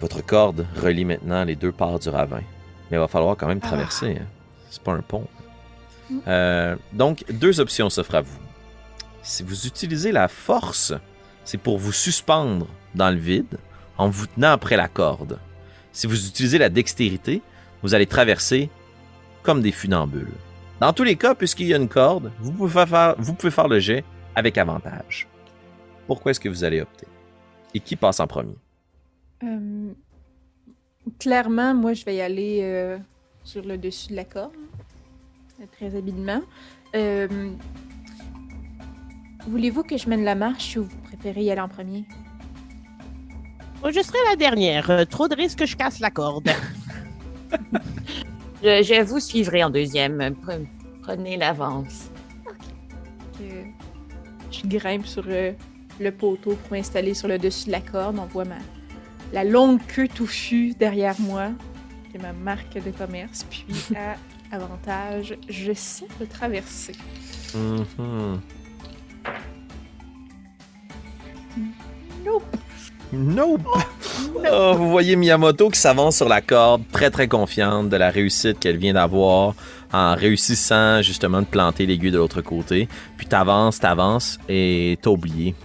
[0.01, 2.41] Votre corde relie maintenant les deux parts du ravin.
[2.89, 4.17] Mais il va falloir quand même traverser.
[4.21, 4.25] Hein.
[4.69, 5.25] C'est pas un pont.
[6.27, 8.39] Euh, donc, deux options s'offrent à vous.
[9.21, 10.93] Si vous utilisez la force,
[11.43, 13.57] c'est pour vous suspendre dans le vide
[13.97, 15.39] en vous tenant après la corde.
[15.91, 17.41] Si vous utilisez la dextérité,
[17.83, 18.69] vous allez traverser
[19.43, 20.33] comme des funambules.
[20.79, 22.85] Dans tous les cas, puisqu'il y a une corde, vous pouvez
[23.51, 24.03] faire, le jet
[24.35, 25.27] avec avantage.
[26.05, 27.07] Pourquoi est-ce que vous allez opter?
[27.73, 28.55] Et qui passe en premier?
[29.43, 29.89] Euh,
[31.19, 32.97] clairement, moi, je vais y aller euh,
[33.43, 34.51] sur le dessus de la corde
[35.65, 36.41] très habilement.
[36.95, 37.51] Euh,
[39.47, 42.05] voulez-vous que je mène la marche ou vous préférez y aller en premier?
[43.83, 44.89] Je serai la dernière.
[44.89, 46.49] Euh, trop de risques que je casse la corde.
[48.63, 50.35] je, vous suivrai en deuxième.
[51.01, 52.09] Prenez l'avance.
[53.39, 55.53] je grimpe sur euh,
[55.99, 58.19] le poteau pour m'installer sur le dessus de la corde.
[58.19, 58.57] On voit ma,
[59.31, 61.49] la longue queue touffue derrière moi,
[62.09, 63.45] qui est ma marque de commerce.
[63.49, 63.65] Puis
[63.95, 64.17] à
[64.51, 66.93] avantage, j'essaie de traverser.
[67.55, 68.35] Mm
[72.25, 72.43] Nope.
[73.13, 73.61] Nope.
[74.51, 78.59] Oh, vous voyez Miyamoto qui s'avance sur la corde, très très confiante de la réussite
[78.59, 79.55] qu'elle vient d'avoir
[79.93, 82.89] en réussissant justement de planter l'aiguille de l'autre côté.
[83.15, 85.55] Puis t'avances, t'avances et t'as oublié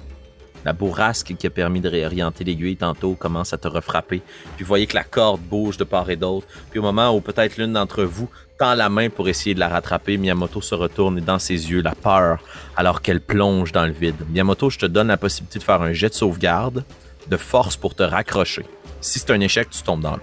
[0.64, 4.23] la bourrasque qui a permis de réorienter l'aiguille tantôt commence à te refrapper.
[4.57, 6.47] Puis vous voyez que la corde bouge de part et d'autre.
[6.71, 8.29] Puis au moment où peut-être l'une d'entre vous
[8.62, 11.83] tend la main pour essayer de la rattraper, Miyamoto se retourne et dans ses yeux
[11.83, 12.38] la peur
[12.77, 14.14] alors qu'elle plonge dans le vide.
[14.31, 16.85] Miyamoto, je te donne la possibilité de faire un jet de sauvegarde
[17.27, 18.64] de force pour te raccrocher.
[19.01, 20.22] Si c'est un échec, tu tombes dans l'eau.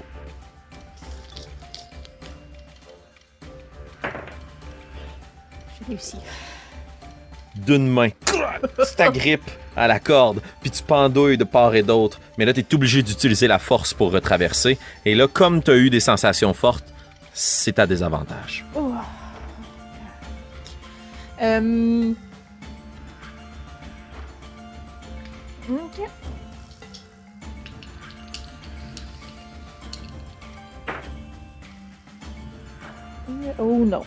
[5.79, 6.15] J'ai réussi.
[7.55, 12.21] D'une main, tu t'agrippes à la corde, puis tu pendouilles de part et d'autre.
[12.37, 14.77] Mais là, tu es obligé d'utiliser la force pour retraverser.
[15.03, 16.85] Et là, comme tu as eu des sensations fortes,
[17.41, 18.65] c'est à désavantage.
[18.75, 18.91] Oh.
[21.41, 22.13] Euh...
[25.69, 26.01] Ok.
[33.57, 34.03] Oh non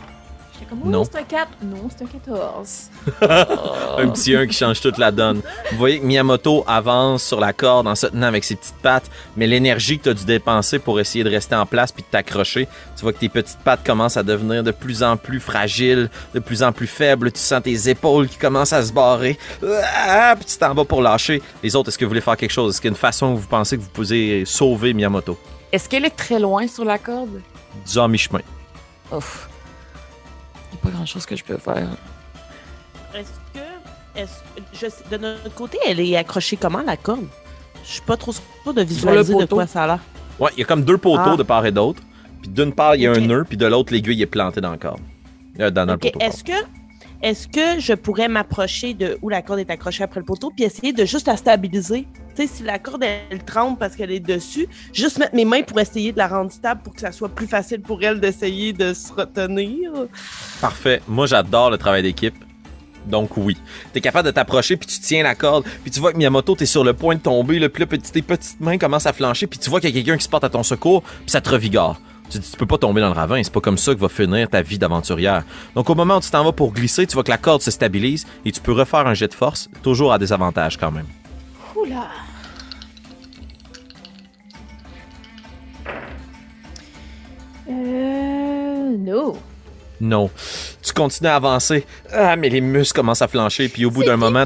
[0.85, 1.04] non.
[1.04, 1.48] c'est un 4.
[1.62, 2.90] Non, c'est un 14.
[3.98, 5.40] un petit 1 qui change toute la donne.
[5.70, 9.11] Vous voyez que Miyamoto avance sur la corde en se tenant avec ses petites pattes,
[9.37, 12.08] mais l'énergie que tu as dû dépenser pour essayer de rester en place puis de
[12.08, 16.11] t'accrocher, tu vois que tes petites pattes commencent à devenir de plus en plus fragiles,
[16.35, 17.32] de plus en plus faibles.
[17.32, 19.38] Tu sens tes épaules qui commencent à se barrer.
[19.62, 21.42] Ah, puis tu t'en vas pour lâcher.
[21.62, 22.74] Les autres, est-ce que vous voulez faire quelque chose?
[22.74, 25.38] Est-ce qu'il y a une façon où vous pensez que vous pouvez sauver Miyamoto?
[25.70, 27.40] Est-ce qu'elle est très loin sur la corde?
[27.85, 28.40] Disons mi-chemin.
[29.11, 29.48] Ouf
[30.78, 31.88] pas grand chose que je peux faire.
[33.14, 33.61] Est-ce que.
[34.14, 37.26] Est de notre côté, elle est accrochée comment, la corde?
[37.85, 40.00] Je suis pas trop sûre de visualiser de quoi ça a l'air.
[40.38, 41.37] Ouais, il y a comme deux poteaux ah.
[41.37, 42.02] de part et d'autre.
[42.42, 44.72] Puis d'une part, il y a un nœud, puis de l'autre, l'aiguille est plantée dans
[44.72, 45.00] le corde.
[45.61, 46.18] Euh, dans, le poteau.
[46.20, 46.52] Est-ce que,
[47.22, 50.64] est que je pourrais m'approcher de où la corde est accrochée après le poteau, puis
[50.64, 52.06] essayer de juste la stabiliser?
[52.35, 55.62] Tu sais, si la corde, elle, tremble parce qu'elle est dessus, juste mettre mes mains
[55.62, 58.72] pour essayer de la rendre stable pour que ça soit plus facile pour elle d'essayer
[58.72, 59.92] de se retenir.
[60.61, 61.00] Parfait.
[61.06, 62.35] Moi, j'adore le travail d'équipe.
[63.06, 63.56] Donc oui,
[63.92, 66.66] t'es capable de t'approcher puis tu tiens la corde, puis tu vois que Miyamoto t'es
[66.66, 69.58] sur le point de tomber, le puis là, tes petites mains commencent à flancher, puis
[69.58, 71.50] tu vois qu'il y a quelqu'un qui se porte à ton secours, puis ça te
[71.50, 72.00] revigore.
[72.30, 74.48] Tu, tu peux pas tomber dans le ravin, c'est pas comme ça que va finir
[74.48, 75.44] ta vie d'aventurière.
[75.74, 77.70] Donc au moment où tu t'en vas pour glisser, tu vois que la corde se
[77.70, 81.06] stabilise et tu peux refaire un jet de force, toujours à désavantage quand même.
[81.76, 82.08] Oula.
[87.68, 88.96] Euh.
[88.98, 89.35] Non.
[90.00, 90.30] Non.
[90.82, 91.87] Tu continues à avancer.
[92.12, 94.44] Ah, mais les muscles commencent à flancher, puis au bout d'un moment.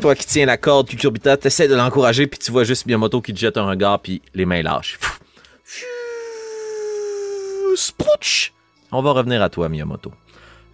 [0.00, 3.32] Toi qui tiens la corde, Cucurbita, t'essaies de l'encourager, puis tu vois juste Miyamoto qui
[3.32, 4.98] te jette un regard, puis les mains lâchent.
[7.78, 8.52] Sprouch!
[8.90, 10.12] On va revenir à toi, Miyamoto.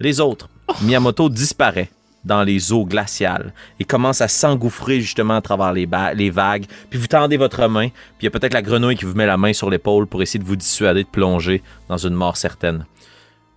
[0.01, 0.49] Les autres,
[0.81, 1.91] Miyamoto disparaît
[2.25, 6.65] dans les eaux glaciales et commence à s'engouffrer justement à travers les, vagues.
[6.89, 9.27] Puis vous tendez votre main, puis il y a peut-être la grenouille qui vous met
[9.27, 12.87] la main sur l'épaule pour essayer de vous dissuader de plonger dans une mort certaine.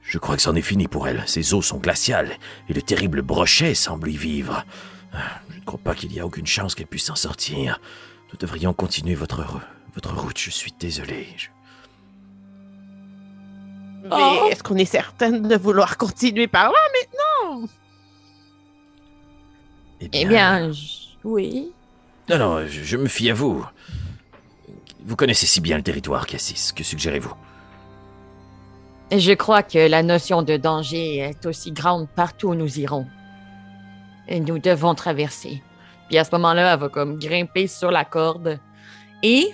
[0.01, 1.23] Je crois que c'en est fini pour elle.
[1.25, 2.31] Ses eaux sont glaciales
[2.67, 4.65] et le terrible brochet semble y vivre.
[5.49, 7.79] Je ne crois pas qu'il y a aucune chance qu'elle puisse s'en sortir.
[8.29, 9.45] Nous devrions continuer votre,
[9.95, 10.38] votre route.
[10.38, 11.27] Je suis désolé.
[14.10, 14.48] Mais oh.
[14.50, 17.67] est-ce qu'on est certaine de vouloir continuer par là maintenant?
[20.00, 20.72] Eh bien,
[21.24, 21.72] oui.
[22.30, 23.65] Non, non, je, je, me fie à vous.
[25.04, 26.72] Vous connaissez si bien le territoire, Cassis.
[26.74, 27.34] Que suggérez-vous?
[29.12, 33.08] Je crois que la notion de danger est aussi grande partout où nous irons.
[34.28, 35.63] Et nous devons traverser.
[36.10, 38.60] Puis à ce moment-là, elle va comme grimper sur la corde.
[39.24, 39.50] Et,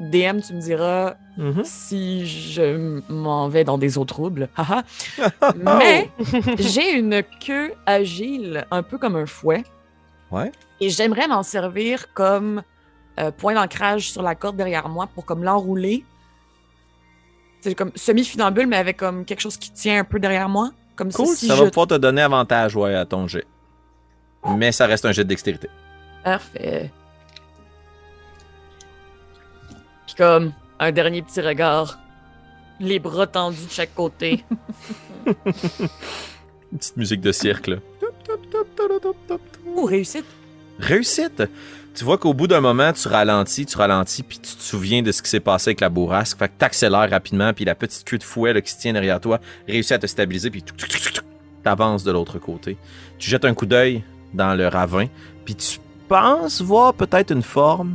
[0.00, 1.64] DM, tu me diras mm-hmm.
[1.64, 4.48] si je m'en vais dans des eaux troubles.
[5.56, 6.10] Mais
[6.58, 9.64] j'ai une queue agile, un peu comme un fouet.
[10.30, 10.52] Ouais.
[10.80, 12.62] Et j'aimerais m'en servir comme
[13.20, 16.04] euh, point d'ancrage sur la corde derrière moi pour comme l'enrouler
[17.62, 20.70] c'est comme semi-funambule, mais avec comme quelque chose qui tient un peu derrière moi.
[20.96, 23.46] Comme cool, si ça va pouvoir te donner avantage, ouais, à ton jet.
[24.56, 25.68] Mais ça reste un jet de dextérité.
[26.24, 26.90] Parfait.
[30.06, 31.98] Puis comme un dernier petit regard.
[32.80, 34.44] Les bras tendus de chaque côté.
[35.26, 35.34] Une
[36.78, 37.76] petite musique de cirque, là.
[39.66, 40.24] Ouh, réussite.
[40.78, 41.42] Réussite!
[41.94, 45.12] tu vois qu'au bout d'un moment, tu ralentis, tu ralentis, puis tu te souviens de
[45.12, 46.38] ce qui s'est passé avec la bourrasque.
[46.38, 49.40] Fait que t'accélères rapidement, puis la petite queue de fouet qui se tient derrière toi
[49.68, 50.64] réussit à te stabiliser, puis
[51.62, 52.76] t'avances de l'autre côté.
[53.18, 55.06] Tu jettes un coup d'œil dans le ravin,
[55.44, 57.94] puis tu penses voir peut-être une forme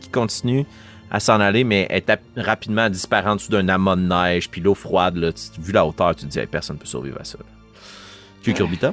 [0.00, 0.66] qui continue
[1.10, 4.60] à s'en aller, mais elle est rapidement disparaître en dessous d'un amas de neige, puis
[4.60, 7.38] l'eau froide, là, vu la hauteur, tu te dis, personne ne peut survivre à ça.
[8.42, 8.92] Cucurbita?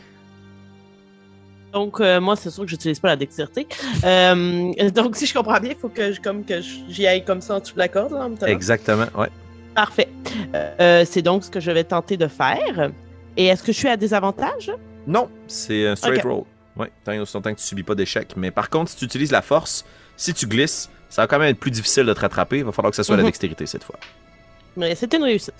[1.73, 3.67] Donc, euh, moi, c'est sûr que j'utilise pas la dextérité.
[4.05, 7.41] Euh, donc, si je comprends bien, il faut que, je, comme, que j'y aille comme
[7.41, 8.13] ça en dessous de la corde.
[8.13, 9.27] Là, Exactement, ouais.
[9.75, 10.07] Parfait.
[10.55, 12.91] Euh, c'est donc ce que je vais tenter de faire.
[13.35, 14.71] Et est-ce que je suis à désavantage?
[15.05, 16.45] Non, c'est un straight roll.
[16.77, 18.35] Ouais, tant que tu subis pas d'échec.
[18.37, 21.47] Mais par contre, si tu utilises la force, si tu glisses, ça va quand même
[21.47, 22.57] être plus difficile de te rattraper.
[22.57, 23.29] Il va falloir que ce soit la mhm.
[23.29, 23.95] dextérité cette fois.
[24.75, 25.53] Mais c'est une réussite.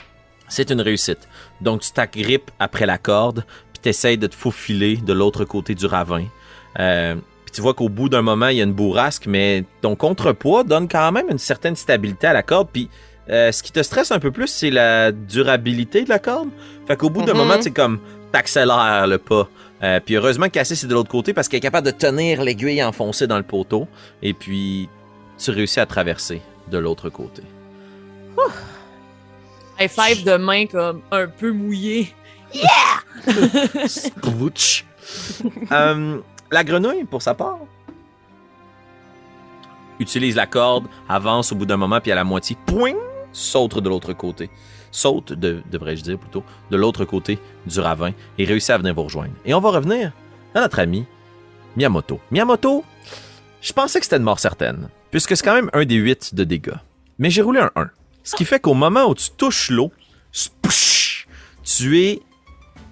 [0.50, 1.30] C'est une réussite.
[1.62, 3.46] Donc, tu t'agrippes après la corde,
[3.82, 6.26] t'essayes de te faufiler de l'autre côté du ravin.
[6.82, 7.16] Euh,
[7.46, 10.66] puis tu vois qu'au bout d'un moment, il y a une bourrasque, mais ton contrepoids
[10.66, 12.68] donne quand même une certaine stabilité à la corde.
[12.74, 12.90] Puis
[13.30, 16.50] euh, ce qui te stresse un peu plus, c'est la durabilité de la corde.
[16.86, 17.40] Fait qu'au bout d'un mhm.
[17.40, 18.00] moment, c'est comme
[18.34, 19.48] t'accélères le pas.
[19.84, 22.84] Euh, puis heureusement, Cassie, c'est de l'autre côté parce qu'elle est capable de tenir l'aiguille
[22.84, 23.88] enfoncée dans le poteau.
[24.22, 24.90] Et puis,
[25.38, 27.44] tu réussis à traverser de l'autre côté.
[29.80, 32.14] High five de main comme un peu mouillé.
[32.54, 33.88] Yeah!
[33.88, 34.86] Scrooge.
[35.72, 36.20] Euh,
[36.52, 37.60] la grenouille, pour sa part,
[40.00, 42.94] utilise la corde, avance au bout d'un moment, puis à la moitié, point,
[43.32, 44.50] saute de l'autre côté.
[44.92, 49.34] Saute, devrais-je dire plutôt, de l'autre côté du ravin et réussit à venir vous rejoindre.
[49.44, 50.14] Et on va revenir
[50.54, 51.06] à notre ami
[51.76, 52.20] Miyamoto.
[52.32, 52.86] Miyamoto,
[53.66, 56.44] je pensais que c'était une mort certaine, puisque c'est quand même un des huit de
[56.44, 56.78] dégâts.
[57.18, 57.90] Mais j'ai roulé un 1.
[58.24, 59.92] Ce qui fait qu'au moment où tu touches l'eau,
[61.64, 62.20] tu es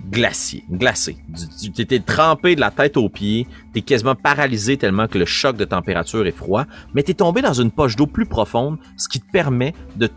[0.09, 1.17] glacier, glacé.
[1.61, 5.57] Tu étais trempé de la tête aux pieds, t'es quasiment paralysé tellement que le choc
[5.57, 9.21] de température est froid, mais t'es tombé dans une poche d'eau plus profonde, ce qui
[9.21, 10.09] te permet de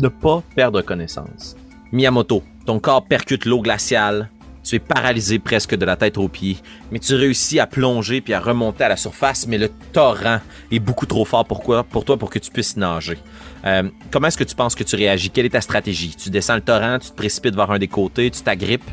[0.00, 1.56] ne pas perdre connaissance.
[1.92, 4.30] Miyamoto, ton corps percute l'eau glaciale,
[4.62, 6.58] Tu es paralysé presque de la tête aux pieds,
[6.90, 10.78] mais tu réussis à plonger puis à remonter à la surface, mais le torrent est
[10.78, 11.84] beaucoup trop fort pour, toi
[12.18, 13.18] pour que tu puisses nager.
[13.64, 15.30] Euh, comment est-ce que tu penses que tu réagis?
[15.30, 16.14] Quelle est ta stratégie?
[16.14, 18.88] Tu descends le torrent, tu te précipites vers un des côtés, tu t'agrippes?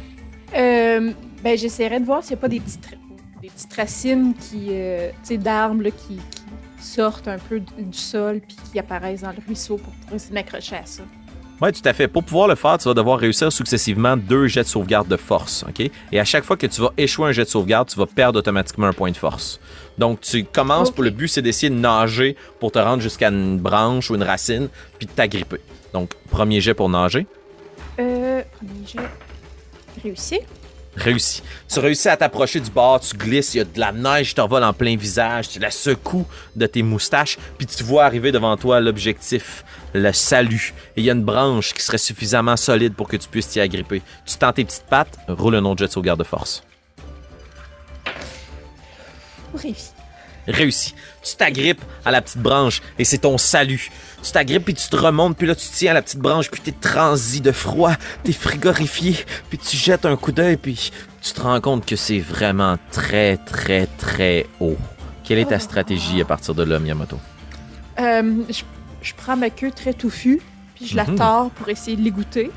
[0.56, 1.12] Euh,
[1.44, 6.20] ben, j'essaierai de voir s'il n'y a pas des petites, racines qui, euh, d'arbres qui,
[6.80, 10.36] sortent un peu du sol puis qui apparaissent dans le ruisseau pour, pour essayer de
[10.36, 11.04] m'accrocher à ça.
[11.60, 12.08] Oui, tout à fait.
[12.08, 15.66] Pour pouvoir le faire, tu vas devoir réussir successivement deux jets de sauvegarde de force.
[15.68, 15.90] OK?
[16.12, 18.38] Et à chaque fois que tu vas échouer un jet de sauvegarde, tu vas perdre
[18.40, 19.60] automatiquement un point de force.
[19.98, 23.58] Donc, tu commences pour le but, c'est d'essayer de nager pour te rendre jusqu'à une
[23.58, 25.60] branche ou une racine, puis de t'agripper.
[25.94, 27.26] Donc, premier jet pour nager.
[28.00, 29.10] Euh, premier jet.
[30.04, 30.40] Réussi.
[30.96, 31.44] Réussi.
[31.72, 34.36] Tu réussis à t'approcher du bord, tu glisses, il y a de la neige qui
[34.36, 38.58] t'envole en plein visage, tu la secoues de tes moustaches, puis tu vois arriver devant
[38.58, 39.64] toi l'objectif,
[39.98, 40.74] le salut.
[40.96, 43.60] Et il y a une branche qui serait suffisamment solide pour que tu puisses t'y
[43.60, 44.02] agripper.
[44.26, 46.64] Tu tends tes petites pattes, roule un autre jet de sauvegarde de force.
[49.54, 49.92] Réussi.
[50.48, 50.96] Réussi.
[51.24, 53.90] Tu t'agrippes à la petite branche et c'est ton salut.
[54.24, 56.62] Tu t'agrippes puis tu te remontes, puis là tu tiens à la petite branche, puis
[56.62, 59.16] t'es transi de froid, t'es frigorifié,
[59.50, 63.38] puis tu jettes un coup d'œil, puis tu te rends compte que c'est vraiment très,
[63.38, 64.78] très, très haut.
[65.24, 67.20] Quelle est ta stratégie à partir de là, Miyamoto?
[68.00, 68.64] Euh, je,
[69.16, 70.42] prends ma queue très touffue,
[70.76, 71.16] puis je la mhm.
[71.16, 72.52] tords pour essayer de l'égoutter.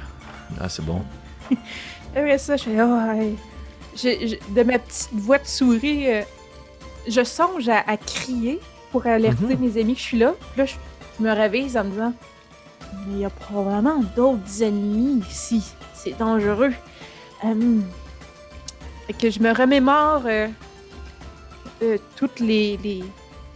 [0.61, 1.03] Ah, c'est bon.
[2.17, 6.23] Après ça, je fais, oh, de ma petite voix de souris, euh,
[7.09, 9.61] je songe à, crier pour alerter mhm.
[9.61, 10.35] mes amis que je suis là.
[10.53, 12.13] Puis là, je, me réveille en me disant
[13.07, 15.63] Mais il y a probablement d'autres ennemis ici.
[15.95, 16.73] C'est dangereux.
[17.45, 17.81] Euh,
[19.19, 20.49] que je me remémore euh,
[21.83, 22.79] euh, tous les,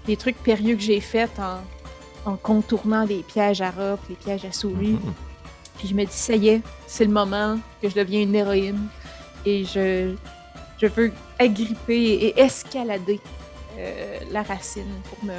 [0.07, 1.61] les, trucs périlleux que j'ai faits en,
[2.25, 4.93] en, contournant les pièges à rats, les pièges à souris.
[4.93, 5.15] Mhm.
[5.79, 8.87] Puis je me dis, ça y est, c'est le moment que je deviens une héroïne.
[9.45, 10.15] Et je,
[10.79, 13.21] je veux agripper et escalader
[13.79, 15.35] euh, la racine pour me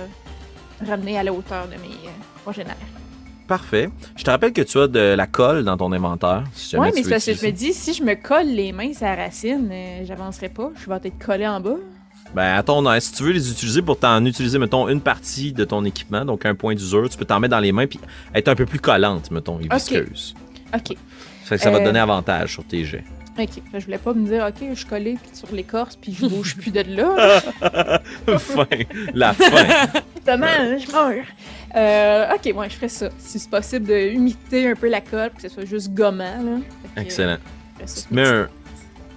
[0.85, 2.11] ramener à la hauteur de mes euh,
[2.43, 2.75] progénères.
[3.47, 3.89] Parfait.
[4.15, 6.43] Je te rappelle que tu as de la colle dans ton inventaire.
[6.73, 9.05] oui, mais c'est parce que je me dis, si je me colle les mains sur
[9.05, 10.71] la racine, euh, j'avancerai pas.
[10.75, 11.75] Je vais être collé en bas.
[12.35, 15.53] Ben, à ton aise, si tu veux les utiliser pour t'en utiliser, mettons, une partie
[15.53, 17.97] de ton équipement, donc un point d'usure, tu peux t'en mettre dans les mains puis
[18.33, 20.35] être un peu plus collante, mettons, et visqueuse.
[20.73, 20.97] OK.
[21.45, 23.05] Ça, ça va te donner avantage sur tes jets.
[23.39, 26.57] Ok, je voulais pas me dire, ok, je suis collé sur l'écorce puis je bouge
[26.57, 27.39] plus de là.
[28.37, 28.67] fin,
[29.13, 30.01] la fin.
[30.27, 31.25] Demain, je meurs.
[31.75, 33.09] Euh, ok, moi, je ferais ça.
[33.17, 36.43] Si c'est possible de humecter un peu la colle, que ce soit juste gommant.
[36.43, 36.57] Là.
[36.97, 37.37] Excellent.
[37.79, 38.47] te mets un,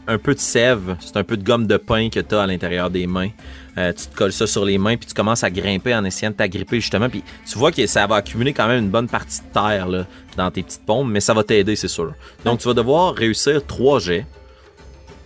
[0.09, 2.47] un, peu de sève, c'est un peu de gomme de pain que tu as à
[2.47, 3.31] l'intérieur des mains.
[3.77, 6.31] Euh, tu te colles ça sur les mains, puis tu commences à grimper en essayant
[6.31, 7.09] de t'agripper justement.
[7.09, 10.07] Puis tu vois que ça va accumuler quand même une bonne partie de terre là,
[10.37, 12.15] dans tes petites pompes, mais ça va t'aider, c'est sûr.
[12.45, 14.27] Donc tu vas devoir réussir trois jets.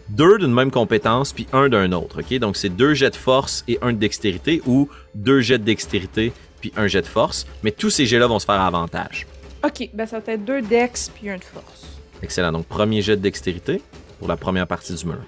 [0.09, 2.21] Deux d'une même compétence, puis un d'un autre.
[2.21, 2.38] ok?
[2.38, 6.33] Donc c'est deux jets de force et un de dextérité, ou deux jets de dextérité,
[6.61, 7.47] puis un jet de force.
[7.62, 9.27] Mais tous ces jets-là vont se faire à avantage.
[9.64, 11.87] Ok, ben ça va être deux dex, puis un de force.
[12.23, 12.53] Excellent.
[12.53, 13.81] Donc premier jet de dextérité
[14.22, 15.18] pour la première partie du mur.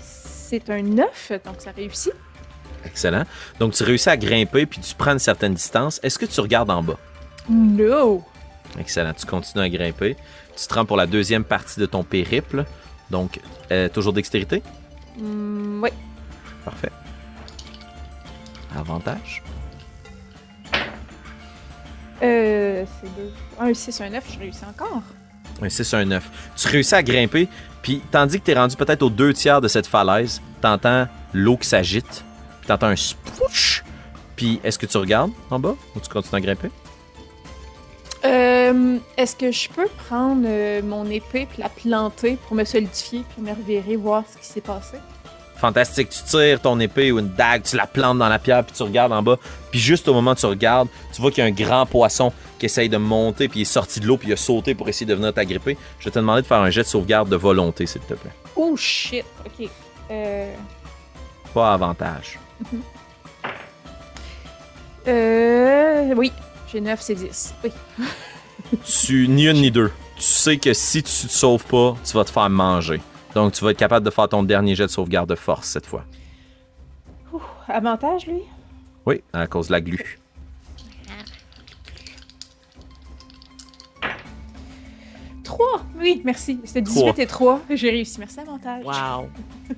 [0.00, 2.14] c'est un 9, donc ça réussit.
[2.86, 3.24] Excellent.
[3.58, 6.00] Donc, tu réussis à grimper puis tu prends une certaine distance.
[6.02, 6.98] Est-ce que tu regardes en bas?
[7.50, 8.24] No!
[8.78, 9.12] Excellent.
[9.12, 10.16] Tu continues à grimper.
[10.56, 12.64] Tu te rends pour la deuxième partie de ton périple.
[13.10, 13.38] Donc,
[13.70, 14.62] euh, toujours dextérité?
[15.18, 15.90] Mm, oui.
[16.64, 16.92] Parfait.
[18.74, 19.42] Avantage?
[22.22, 23.32] Euh, c'est deux.
[23.60, 25.02] Un 6, un 9, je réussis encore.
[25.62, 26.30] Un 6, un 9.
[26.56, 27.48] Tu réussis à grimper,
[27.82, 31.56] puis tandis que tu es rendu peut-être aux deux tiers de cette falaise, t'entends l'eau
[31.56, 32.24] qui s'agite,
[32.60, 33.84] puis t'entends un spouch.
[34.36, 36.70] Puis est-ce que tu regardes en bas ou tu continues à grimper?
[38.24, 43.22] Euh, est-ce que je peux prendre euh, mon épée puis la planter pour me solidifier
[43.34, 44.96] puis me revirer voir ce qui s'est passé?
[45.64, 46.10] fantastique.
[46.10, 48.82] Tu tires ton épée ou une dague, tu la plantes dans la pierre, puis tu
[48.82, 49.38] regardes en bas.
[49.70, 52.32] Puis juste au moment où tu regardes, tu vois qu'il y a un grand poisson
[52.64, 54.88] qui essaye de monter, puis il est sorti de l'eau, puis il a sauté pour
[54.88, 55.76] essayer de venir t'agripper.
[55.98, 58.30] Je vais te demander de faire un jet de sauvegarde de volonté, s'il te plaît.
[58.56, 59.68] Oh shit, ok.
[60.10, 60.54] Euh...
[61.52, 62.38] Pas avantage.
[62.72, 62.82] Mhm.
[65.08, 66.14] Euh.
[66.16, 66.32] Oui,
[66.72, 67.54] j'ai 9, c'est 10.
[67.64, 67.70] Oui.
[69.04, 69.92] tu, ni une ni deux.
[70.16, 73.02] Tu sais que si tu te sauves pas, tu vas te faire manger.
[73.34, 75.84] Donc, tu vas être capable de faire ton dernier jet de sauvegarde de force cette
[75.84, 76.04] fois.
[77.68, 78.40] avantage, lui?
[79.04, 80.18] Oui, à cause de la glu.
[85.72, 85.86] 3!
[86.00, 86.58] Oui, merci.
[86.64, 87.62] C'était 18 et 3.
[87.70, 88.16] J'ai réussi.
[88.18, 88.84] Merci, avantage.
[88.84, 89.28] Wow.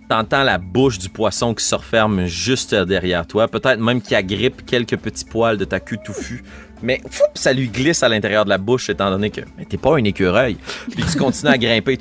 [0.09, 3.49] T'entends la bouche du poisson qui se referme juste derrière toi.
[3.49, 6.43] Peut-être même qu'il agrippe quelques petits poils de ta queue touffue.
[6.83, 9.97] Mais fou, ça lui glisse à l'intérieur de la bouche, étant donné que t'es pas
[9.97, 10.57] un écureuil.
[10.91, 11.99] Puis tu continues à grimper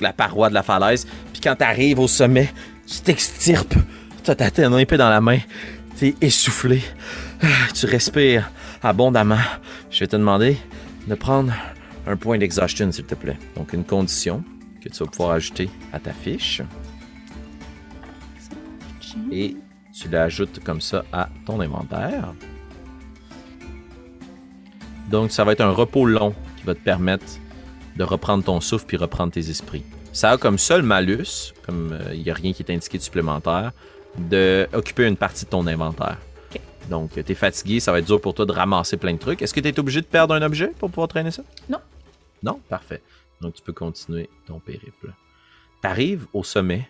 [0.00, 1.06] la paroi de la falaise.
[1.32, 2.52] Puis quand t'arrives au sommet,
[2.86, 3.74] tu t'extirpes.
[4.22, 5.38] T'as ta tête épée dans la main.
[5.98, 6.82] T'es essoufflé.
[7.74, 8.50] Tu respires
[8.82, 9.36] abondamment.
[9.90, 10.56] Je vais te demander
[11.06, 11.52] de prendre
[12.06, 13.38] un point d'exhaustion, s'il te plaît.
[13.56, 14.42] Donc, une condition
[14.80, 16.62] que tu vas pouvoir ajouter à ta fiche.
[19.32, 19.56] Et
[19.92, 22.32] tu l'ajoutes comme ça à ton inventaire.
[25.10, 27.24] Donc, ça va être un repos long qui va te permettre
[27.96, 29.84] de reprendre ton souffle puis reprendre tes esprits.
[30.12, 33.02] Ça a comme seul malus, comme euh, il n'y a rien qui est indiqué de
[33.02, 33.72] supplémentaire,
[34.18, 36.18] de occuper une partie de ton inventaire.
[36.88, 39.42] Donc, tu es fatigué, ça va être dur pour toi de ramasser plein de trucs.
[39.42, 41.42] Est-ce que tu es obligé de perdre un objet pour pouvoir traîner ça?
[41.68, 41.78] Non.
[42.42, 42.60] Non?
[42.68, 43.02] Parfait.
[43.40, 45.12] Donc, tu peux continuer ton périple.
[45.82, 46.88] Tu arrives au sommet,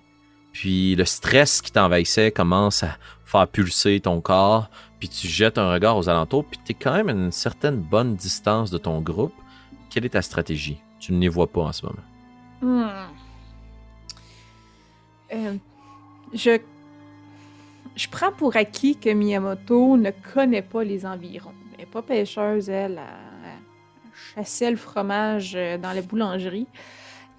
[0.52, 4.68] puis le stress qui t'envahissait commence à faire pulser ton corps,
[4.98, 7.76] puis tu jettes un regard aux alentours, puis tu es quand même à une certaine
[7.76, 9.34] bonne distance de ton groupe.
[9.90, 10.78] Quelle est ta stratégie?
[10.98, 12.02] Tu ne les vois pas en ce moment.
[12.62, 13.08] Hmm.
[15.32, 15.54] Euh,
[16.34, 16.58] je
[17.96, 21.52] je prends pour acquis que Miyamoto ne connaît pas les environs.
[21.72, 23.00] Elle n'est pas pêcheuse, elle,
[23.44, 23.50] elle,
[24.34, 26.66] chassait le fromage euh, dans la boulangerie.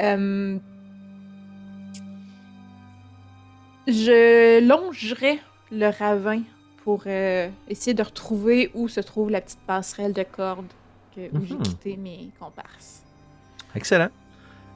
[0.01, 0.57] Euh,
[3.87, 5.39] je longerai
[5.71, 6.41] le ravin
[6.83, 10.67] pour euh, essayer de retrouver où se trouve la petite passerelle de corde
[11.15, 11.61] que, où j'ai mhm.
[11.61, 13.03] quitté mes comparses.
[13.75, 14.09] Excellent.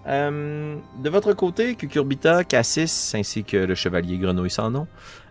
[0.06, 4.88] de votre côté, Cucurbita, Cassis ainsi que le chevalier Grenouille sans nom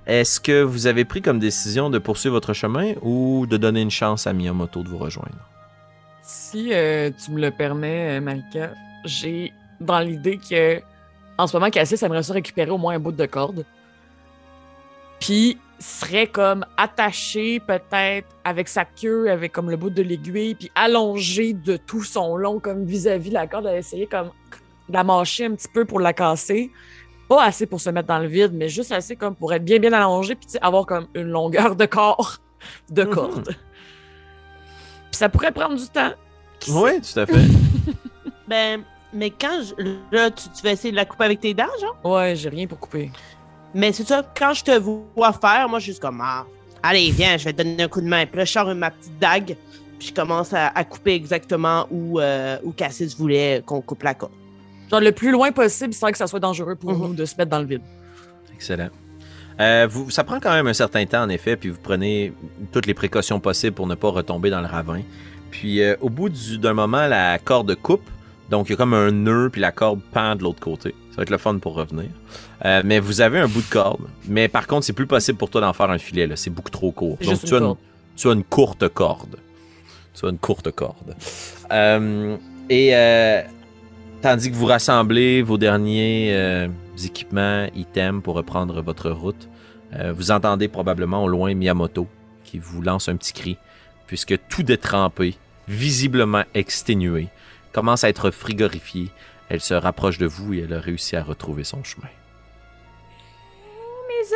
[0.07, 3.91] est-ce que vous avez pris comme décision de poursuivre votre chemin ou de donner une
[3.91, 5.49] chance à Miyamoto de vous rejoindre?
[6.23, 8.73] Si euh, tu me le permets, euh, Malika,
[9.05, 10.81] j'ai dans l'idée que
[11.37, 13.65] en ce moment, Cassis aimerait se récupérer au moins un bout de corde.
[15.21, 20.71] Puis serait comme attaché peut-être avec sa queue, avec comme le bout de l'aiguille, puis
[20.75, 24.31] allongé de tout son long comme vis-à-vis -vis la corde, à essayer comme
[24.89, 26.71] de la mâcher un petit peu pour la casser
[27.29, 29.79] pas assez pour se mettre dans le vide, mais juste assez comme pour être bien
[29.79, 32.39] bien allongé puis avoir comme une longueur de corps
[32.91, 33.11] de mhm.
[33.11, 33.45] corde.
[33.45, 36.13] Puis ça pourrait prendre du temps.
[36.69, 37.47] Oui, tout à fait.
[38.49, 39.61] ben, mais quand
[40.11, 41.97] là, tu, vas essayer de la couper avec tes dents, genre?
[42.05, 43.11] Ouais, j'ai rien pour couper.
[43.75, 46.47] Mais c'est ça, quand je te vois faire, moi, je suis juste comme, ah,
[46.83, 48.27] allez, viens, je vais te donner un coup de main.
[48.27, 49.57] Puis là, je sors ma petite dague,
[49.99, 54.33] puis je commence à, couper exactement où, euh, où Cassis voulait qu'on coupe la corde.
[54.95, 57.17] Genre le plus loin possible sans que ça soit dangereux pour nous mhm.
[57.17, 57.81] de se mettre dans le vide.
[58.55, 58.91] Excellent.
[59.61, 62.33] Euh, vous, ça prend quand même un certain temps, en effet, puis vous prenez
[62.71, 65.01] toutes les précautions possibles pour ne pas retomber dans le ravin.
[65.51, 68.09] Puis euh, au bout d'un moment, la corde coupe.
[68.51, 70.95] Donc il y a comme un nœud, puis la corde pend de l'autre côté.
[71.11, 72.11] Ça va être le fun pour revenir.
[72.65, 74.07] Euh, mais vous avez un bout de corde.
[74.29, 76.29] Mais par contre, c'est plus possible pour toi d'en faire un filet.
[76.37, 77.19] C'est beaucoup trop court.
[77.21, 77.75] Donc tu as, une,
[78.15, 79.39] tu as, une, courte corde.
[80.15, 81.17] Tu as une courte corde.
[82.71, 82.95] et
[84.25, 86.69] Tandis que vous rassemblez vos derniers euh,
[87.05, 89.51] équipements, items pour reprendre votre route,
[89.93, 92.09] euh, vous entendez probablement au loin Miyamoto
[92.43, 93.59] qui vous lance un petit cri,
[94.07, 95.37] puisque tout détrempé,
[95.69, 97.29] visiblement exténué,
[97.73, 99.11] commence à être frigorifié.
[99.51, 102.09] Elle se rapproche de vous et elle a réussi à retrouver son chemin.
[104.09, 104.35] Mes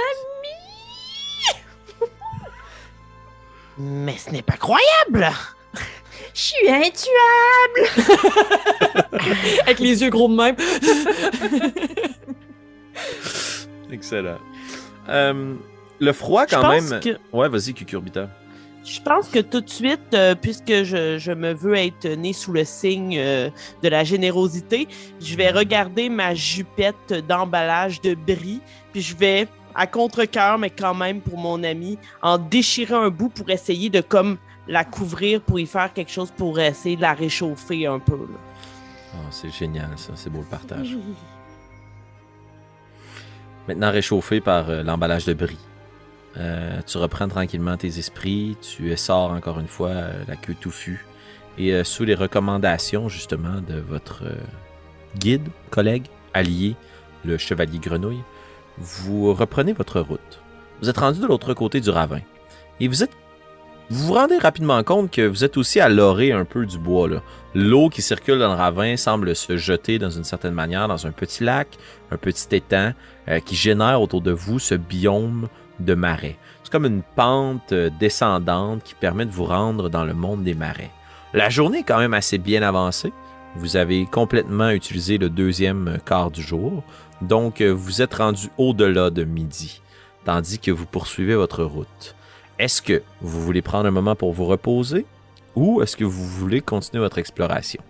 [1.49, 1.59] amis!
[3.79, 5.33] Mais ce n'est pas croyable!
[6.35, 7.81] Je suis intuable!
[9.63, 10.57] Avec les yeux gros de même.
[13.93, 14.39] Excellent.
[15.09, 15.55] Euh,
[15.99, 17.01] le froid, quand même.
[17.33, 18.29] Ouais, vas-y, Cucurbita.
[18.85, 22.65] Je pense que tout de suite, euh, puisque je, me veux être né sous le
[22.65, 23.51] signe euh,
[23.83, 24.89] de la générosité,
[25.21, 28.61] je vais regarder ma jupette d'emballage de bris,
[28.93, 33.29] puis je vais, à contre-coeur, mais quand même pour mon ami, en déchirer un bout
[33.29, 37.15] pour essayer de comme la couvrir pour y faire quelque chose pour essayer de la
[37.15, 38.19] réchauffer un peu.
[39.15, 40.13] Oh, c'est génial, ça.
[40.15, 40.97] C'est beau le partage.
[43.67, 45.59] Maintenant réchauffé par euh, l'emballage de bris.
[46.37, 51.05] Euh, tu reprends tranquillement tes esprits, tu sors encore une fois euh, la queue touffue.
[51.59, 54.23] Et sous les recommandations justement de votre
[55.17, 56.77] guide, collègue, allié,
[57.25, 58.23] le chevalier grenouille,
[58.79, 60.41] vous reprenez votre route.
[60.81, 62.21] Vous êtes rendu de l'autre côté du ravin.
[62.79, 63.11] Et vous êtes
[63.91, 67.09] vous vous rendez rapidement compte que vous êtes aussi à l'orée un peu du bois.
[67.55, 71.11] L'eau qui circule dans le ravin semble se jeter dans une certaine manière dans un
[71.11, 71.69] petit lac,
[72.11, 72.93] un petit étang
[73.29, 75.49] euh, qui génère autour de vous ce biome
[75.81, 76.37] de marais.
[76.63, 80.55] C'est comme une pente euh, descendante qui permet de vous rendre dans le monde des
[80.55, 80.91] marais.
[81.33, 83.15] La journée est quand même assez bien avancée.
[83.57, 86.83] Vous avez complètement utilisé le deuxième quart du jour,
[87.23, 89.81] donc vous êtes rendu au-delà de midi,
[90.27, 92.15] tandis que vous poursuivez votre route.
[92.59, 95.07] Est-ce que vous voulez prendre un moment pour vous reposer
[95.55, 97.81] ou est-ce que vous voulez continuer votre exploration?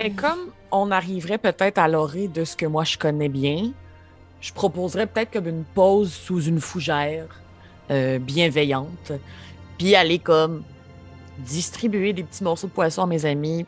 [0.00, 3.72] Et comme on arriverait peut-être à l'orée de ce que moi je connais bien,
[4.40, 7.26] je proposerais peut-être comme une pause sous une fougère
[7.90, 9.12] euh, bienveillante,
[9.78, 10.62] puis aller comme
[11.38, 13.66] distribuer des petits morceaux de poisson à mes amis,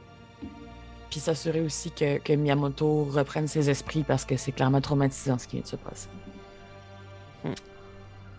[1.10, 5.46] puis s'assurer aussi que, que, Miyamoto reprenne ses esprits parce que c'est clairement traumatisant ce
[5.46, 6.08] qui vient de se passer.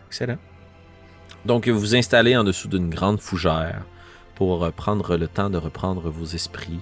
[0.07, 0.37] Excellent.
[1.47, 3.85] Donc, vous vous installez en dessous d'une grande fougère
[4.35, 6.81] pour prendre le temps de reprendre vos esprits.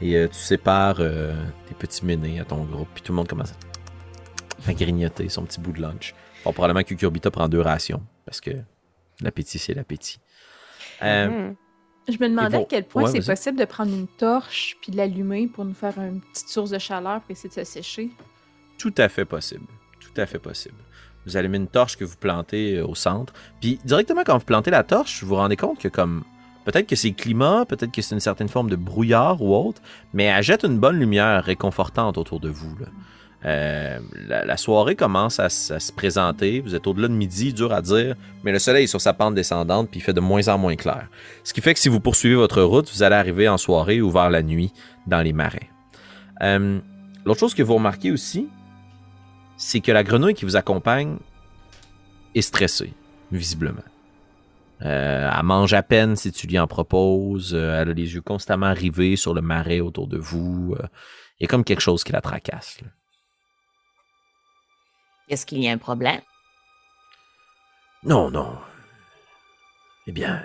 [0.00, 1.34] Et euh, tu sépares euh,
[1.66, 3.54] tes petits ménés à ton groupe, puis tout le monde commence
[4.68, 6.14] à grignoter son petit bout de lunch.
[6.44, 8.52] Bon, probablement que Kurbita prend deux rations, parce que
[9.20, 10.20] l'appétit, c'est l'appétit.
[11.02, 11.56] Euh, mm-hmm.
[12.06, 15.48] Je me demandais à quel point c'est possible de prendre une torche puis de l'allumer
[15.48, 18.10] pour nous faire une petite source de chaleur pour essayer de se sécher.
[18.78, 19.66] Tout à fait possible.
[19.98, 20.76] Tout à fait possible.
[21.26, 23.32] Vous allumez une torche que vous plantez euh, au centre.
[23.60, 26.24] Puis directement quand vous plantez la torche, vous vous rendez compte que comme
[26.64, 29.80] peut-être que c'est climat, peut-être que c'est une certaine forme de brouillard ou autre,
[30.12, 32.74] mais elle jette une bonne lumière réconfortante autour de vous.
[33.44, 36.60] Euh, la, soirée commence à, se présenter.
[36.60, 39.34] Vous êtes au-delà de midi, dur à dire, mais le soleil est sur sa pente
[39.34, 41.08] descendante puis il fait de moins en moins clair.
[41.42, 44.10] Ce qui fait que si vous poursuivez votre route, vous allez arriver en soirée ou
[44.10, 44.72] vers la nuit
[45.06, 45.68] dans les marais.
[46.42, 46.78] Euh,
[47.26, 48.48] l'autre chose que vous remarquez aussi,
[49.56, 51.18] c'est que la grenouille qui vous accompagne
[52.34, 52.92] est stressée,
[53.30, 53.82] visiblement.
[54.82, 57.54] Euh, elle mange à peine si tu lui en proposes.
[57.54, 60.74] Euh, elle a les yeux constamment rivés sur le marais autour de vous.
[60.78, 60.86] Euh,
[61.38, 62.78] il y a comme quelque chose qui la tracasse.
[65.28, 66.20] Est-ce qu'il y a un problème?
[68.02, 68.58] Non, non.
[70.06, 70.42] Eh bien,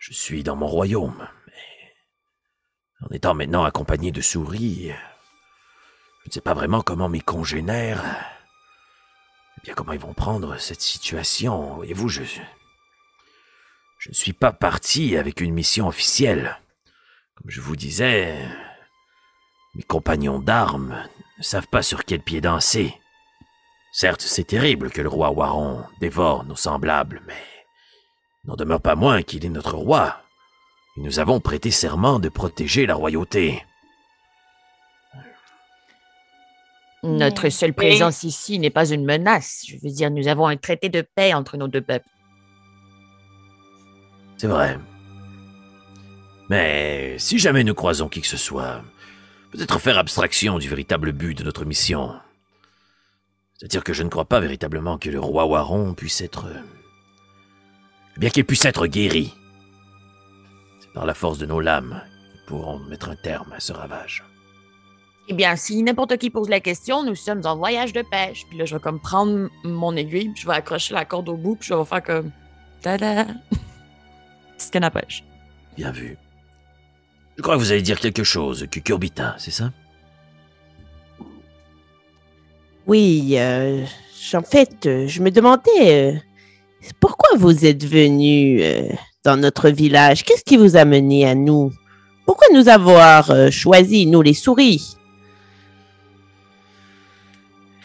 [0.00, 1.28] je suis dans mon royaume.
[3.00, 4.92] En étant maintenant accompagné de souris,
[6.24, 8.04] je ne sais pas vraiment comment mes congénères.
[9.58, 11.74] Eh bien, comment ils vont prendre cette situation.
[11.74, 12.22] Voyez-vous, je.
[13.98, 16.58] Je ne suis pas parti avec une mission officielle.
[17.36, 18.36] Comme je vous disais,
[19.74, 21.08] mes compagnons d'armes
[21.38, 22.98] ne savent pas sur quel pied danser.
[23.92, 27.42] Certes, c'est terrible que le roi Waron dévore nos semblables, mais
[28.44, 30.22] n'en demeure pas moins qu'il est notre roi,
[30.96, 33.62] et nous avons prêté serment de protéger la royauté.
[37.04, 39.64] Notre seule présence ici n'est pas une menace.
[39.66, 42.08] Je veux dire, nous avons un traité de paix entre nos deux peuples.
[44.36, 44.78] C'est vrai.
[46.48, 48.82] Mais si jamais nous croisons qui que ce soit,
[49.50, 52.14] peut-être faire abstraction du véritable but de notre mission.
[53.54, 56.46] C'est-à-dire que je ne crois pas véritablement que le roi Waron puisse être...
[58.16, 59.34] Eh bien qu'il puisse être guéri.
[60.80, 63.72] C'est par la force de nos lames que nous pourrons mettre un terme à ce
[63.72, 64.24] ravage.
[65.28, 68.44] Eh bien, si n'importe qui pose la question, nous sommes en voyage de pêche.
[68.48, 71.36] Puis là, je vais comme prendre mon aiguille, puis je vais accrocher la corde au
[71.36, 72.30] bout, puis je vais faire comme.
[72.82, 73.26] Tada!
[74.56, 75.24] Petite canne à pêche.
[75.76, 76.16] Bien vu.
[77.36, 79.70] Je crois que vous allez dire quelque chose, Cucurbita, c'est ça?
[82.86, 83.84] Oui, euh,
[84.34, 86.18] en fait, euh, je me demandais euh,
[87.00, 88.88] pourquoi vous êtes venu euh,
[89.24, 90.24] dans notre village?
[90.24, 91.72] Qu'est-ce qui vous a mené à nous?
[92.26, 94.96] Pourquoi nous avoir choisi, nous les souris?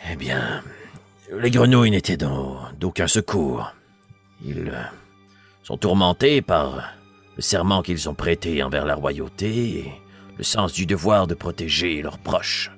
[0.10, 0.64] Eh bien,
[1.32, 3.74] les grenouilles n'étaient d'aucun secours.
[4.46, 4.84] Ils euh,
[5.64, 6.94] sont tourmentés par
[7.36, 9.92] le serment qu'ils ont prêté envers la royauté et
[10.38, 12.72] le sens du devoir de protéger leurs proches.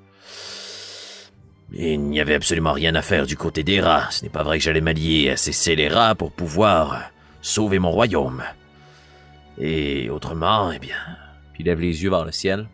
[1.71, 4.09] Il n'y avait absolument rien à faire du côté des rats.
[4.09, 7.11] Ce n'est pas vrai que j'allais m'allier à ces scélérats pour pouvoir
[7.41, 8.43] sauver mon royaume.
[9.59, 10.97] Et autrement, eh bien.
[11.53, 12.67] Puis lève les yeux vers le ciel.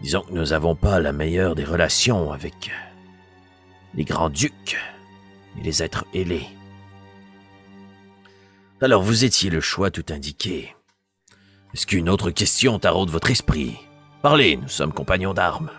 [0.00, 2.70] Disons que nous n'avons pas la meilleure des relations avec
[3.96, 4.76] les grands-ducs
[5.58, 6.48] et les êtres ailés.
[8.80, 10.74] Alors vous étiez le choix tout indiqué.
[11.72, 13.76] Est-ce qu'une autre question taraude votre esprit?
[14.22, 15.70] Parlez, nous sommes compagnons d'armes.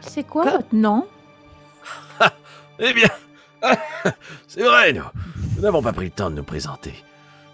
[0.00, 1.06] C'est quoi votre nom?
[2.78, 3.08] Eh bien,
[4.48, 5.04] c'est vrai, nous.
[5.56, 6.94] Nous n'avons pas pris le temps de nous présenter.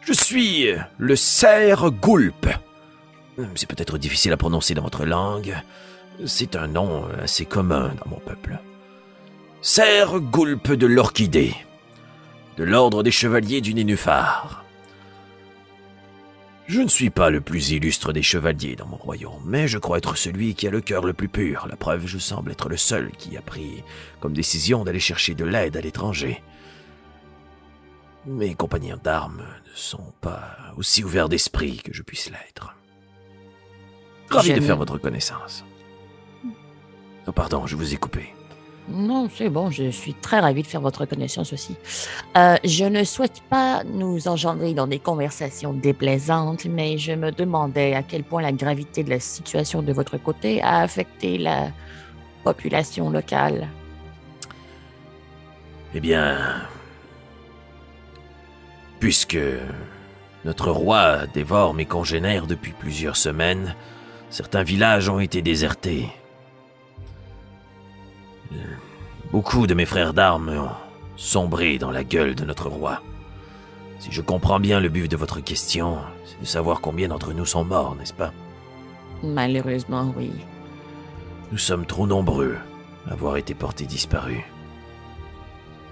[0.00, 0.66] Je suis
[0.98, 2.48] le Serre Goulp.
[3.54, 5.54] C'est peut-être difficile à prononcer dans votre langue.
[6.26, 8.58] C'est un nom assez commun dans mon peuple.
[9.62, 11.54] Serre Goulpe de l'Orchidée,
[12.56, 14.64] de l'ordre des chevaliers du Nénuphar.
[16.66, 19.98] Je ne suis pas le plus illustre des chevaliers dans mon royaume, mais je crois
[19.98, 21.66] être celui qui a le cœur le plus pur.
[21.68, 23.84] La preuve, je semble être le seul qui a pris
[24.20, 26.42] comme décision d'aller chercher de l'aide à l'étranger.
[28.24, 32.74] Mes compagnons d'armes ne sont pas aussi ouverts d'esprit que je puisse l'être.
[34.30, 35.66] Ravi de faire votre connaissance.
[37.26, 38.32] Oh, pardon, je vous ai coupé.
[38.92, 41.76] Non, c'est bon, je suis très ravi de faire votre connaissance aussi.
[42.36, 47.94] Euh, je ne souhaite pas nous engendrer dans des conversations déplaisantes, mais je me demandais
[47.94, 51.68] à quel point la gravité de la situation de votre côté a affecté la
[52.42, 53.68] population locale.
[55.94, 56.38] Eh bien,
[58.98, 59.38] puisque
[60.44, 63.74] notre roi dévore mes congénères depuis plusieurs semaines,
[64.30, 66.06] certains villages ont été désertés.
[69.32, 70.70] Beaucoup de mes frères d'armes ont
[71.16, 73.00] sombré dans la gueule de notre roi.
[73.98, 77.44] Si je comprends bien le but de votre question, c'est de savoir combien d'entre nous
[77.44, 78.32] sont morts, n'est-ce pas?
[79.22, 80.32] Malheureusement, oui.
[81.52, 82.56] Nous sommes trop nombreux
[83.06, 84.42] à avoir été portés disparus.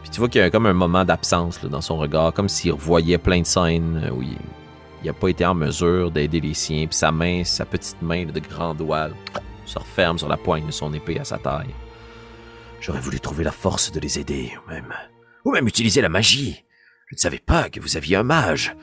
[0.02, 2.72] Puis tu vois qu'il y a comme un moment d'absence dans son regard, comme s'il
[2.72, 4.38] revoyait plein de scènes où il
[5.04, 8.40] n'a pas été en mesure d'aider les siens, puis sa main, sa petite main de
[8.40, 9.08] grand doigt,
[9.66, 11.74] se referme sur la poigne de son épée à sa taille.
[12.80, 14.52] J'aurais voulu trouver la force de les aider,
[15.44, 16.64] ou même, utiliser la magie.
[17.06, 18.76] Je ne savais pas que vous aviez un mage.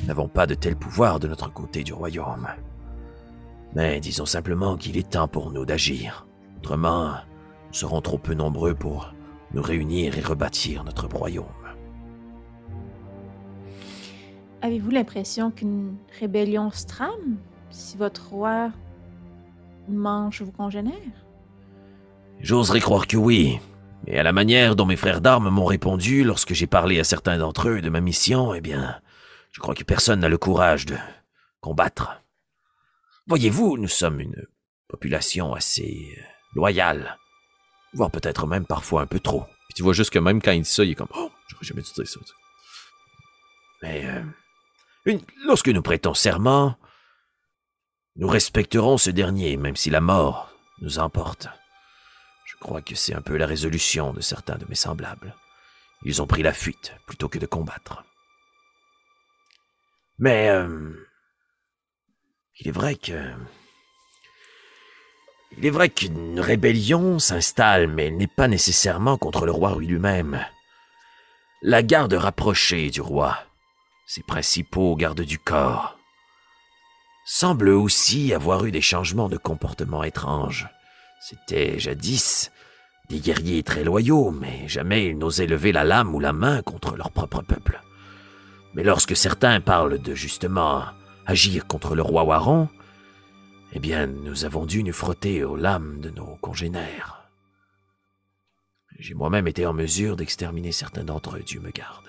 [0.00, 2.48] Nous n'avons pas de tel pouvoir de notre côté du royaume.
[3.74, 6.26] Mais disons simplement qu'il est temps pour nous d'agir.
[6.58, 7.14] Autrement,
[7.68, 9.14] nous serons trop peu nombreux pour
[9.52, 11.46] nous réunir et rebâtir notre royaume.
[14.62, 17.36] Avez-vous l'impression qu'une rébellion se trame
[17.70, 18.72] si votre roi
[19.88, 21.25] mange vos congénères?
[22.40, 23.58] J'oserais croire que oui,
[24.06, 27.38] mais à la manière dont mes frères d'armes m'ont répondu lorsque j'ai parlé à certains
[27.38, 29.00] d'entre eux de ma mission, eh bien,
[29.52, 30.96] je crois que personne n'a le courage de
[31.60, 32.22] combattre.
[33.26, 34.46] Voyez-vous, nous sommes une
[34.86, 36.22] population assez euh,
[36.54, 37.16] loyale,
[37.94, 39.44] voire peut-être même parfois un peu trop.
[39.68, 41.64] Puis tu vois juste que même quand il dit ça, il est comme Oh, j'aurais
[41.64, 42.20] jamais dû dire ça.
[43.82, 46.76] Mais euh, lorsque nous prêtons serment,
[48.14, 51.48] nous respecterons ce dernier, même si la mort nous emporte.
[52.66, 55.36] Je crois que c'est un peu la résolution de certains de mes semblables.
[56.02, 58.02] Ils ont pris la fuite plutôt que de combattre.
[60.18, 60.90] Mais euh,
[62.58, 63.30] il est vrai que
[65.56, 70.44] il est vrai qu'une rébellion s'installe, mais n'est pas nécessairement contre le roi lui-même.
[71.62, 73.38] La garde rapprochée du roi,
[74.08, 75.96] ses principaux gardes du corps,
[77.26, 80.68] semble aussi avoir eu des changements de comportement étranges.
[81.20, 82.50] C'était jadis
[83.08, 86.96] des guerriers très loyaux, mais jamais ils n'osaient lever la lame ou la main contre
[86.96, 87.80] leur propre peuple.
[88.74, 90.84] Mais lorsque certains parlent de justement
[91.24, 92.68] agir contre le roi Waron,
[93.72, 97.28] eh bien, nous avons dû nous frotter aux lames de nos congénères.
[98.98, 102.06] J'ai moi-même été en mesure d'exterminer certains d'entre eux, Dieu me garde.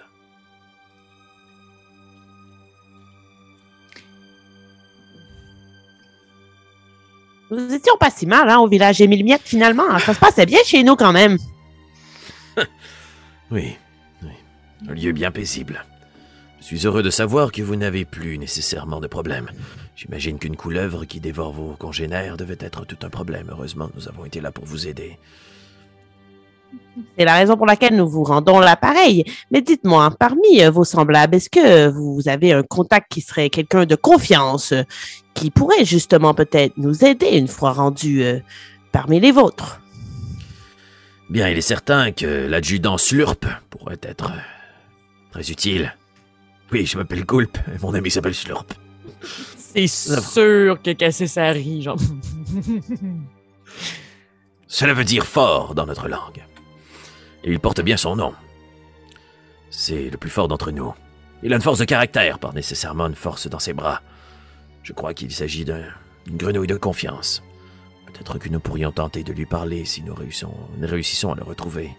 [7.49, 9.97] Nous étions pas si mal hein, au village Émile Miette, finalement.
[9.99, 11.37] Ça se passait bien chez nous quand même.
[13.51, 13.77] oui,
[14.23, 14.29] oui.
[14.89, 15.85] Un lieu bien paisible.
[16.59, 19.49] Je suis heureux de savoir que vous n'avez plus nécessairement de problème.
[19.95, 23.47] J'imagine qu'une couleuvre qui dévore vos congénères devait être tout un problème.
[23.49, 25.17] Heureusement, nous avons été là pour vous aider.
[27.17, 29.23] C'est la raison pour laquelle nous vous rendons l'appareil.
[29.51, 33.85] Mais dites-moi, parmi euh, vos semblables, est-ce que vous avez un contact qui serait quelqu'un
[33.85, 34.73] de confiance,
[35.33, 38.39] qui pourrait justement peut-être nous aider une fois rendu euh,
[38.91, 39.79] parmi les vôtres?
[41.29, 44.39] Bien, il est certain que l'adjudant Slurp pourrait être euh,
[45.31, 45.95] très utile.
[46.71, 48.73] Oui, je m'appelle Gulp et mon ami s'appelle Slurp.
[49.57, 51.97] C'est sûr que casser sa rit, genre.
[54.67, 56.43] Cela veut dire fort dans notre langue.
[57.49, 58.33] Il porte bien son nom.
[59.69, 60.93] C'est le plus fort d'entre nous.
[61.43, 64.01] Il a une force de caractère, pas nécessairement une force dans ses bras.
[64.83, 65.87] Je crois qu'il s'agit d'une
[66.27, 67.41] grenouille de confiance.
[68.05, 71.43] Peut-être que nous pourrions tenter de lui parler si nous réussissons, nous réussissons à le
[71.43, 71.95] retrouver.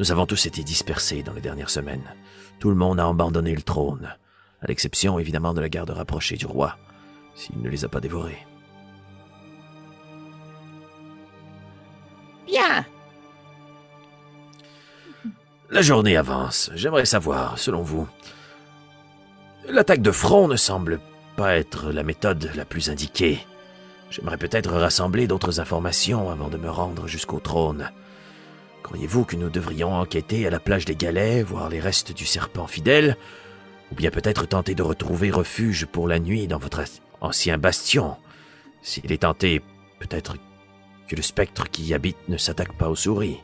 [0.00, 2.12] Nous avons tous été dispersés dans les dernières semaines.
[2.58, 4.12] Tout le monde a abandonné le trône,
[4.60, 6.76] à l'exception évidemment de la garde rapprochée du roi,
[7.36, 8.44] s'il ne les a pas dévorés.
[12.46, 12.84] Bien.
[15.70, 16.70] La journée avance.
[16.74, 18.06] J'aimerais savoir, selon vous,
[19.68, 21.00] l'attaque de front ne semble
[21.36, 23.40] pas être la méthode la plus indiquée.
[24.10, 27.90] J'aimerais peut-être rassembler d'autres informations avant de me rendre jusqu'au trône.
[28.82, 32.66] Croyez-vous que nous devrions enquêter à la plage des Galets, voir les restes du serpent
[32.66, 33.16] fidèle,
[33.90, 36.84] ou bien peut-être tenter de retrouver refuge pour la nuit dans votre
[37.22, 38.16] ancien bastion?
[38.82, 39.62] S'il est tenté,
[39.98, 40.36] peut-être
[41.08, 43.40] que le spectre qui y habite ne s'attaque pas aux souris.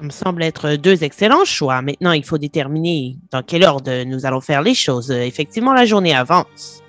[0.00, 1.82] Me semble être deux excellents choix.
[1.82, 5.10] Maintenant, il faut déterminer dans quel ordre nous allons faire les choses.
[5.10, 6.82] Effectivement, la journée avance.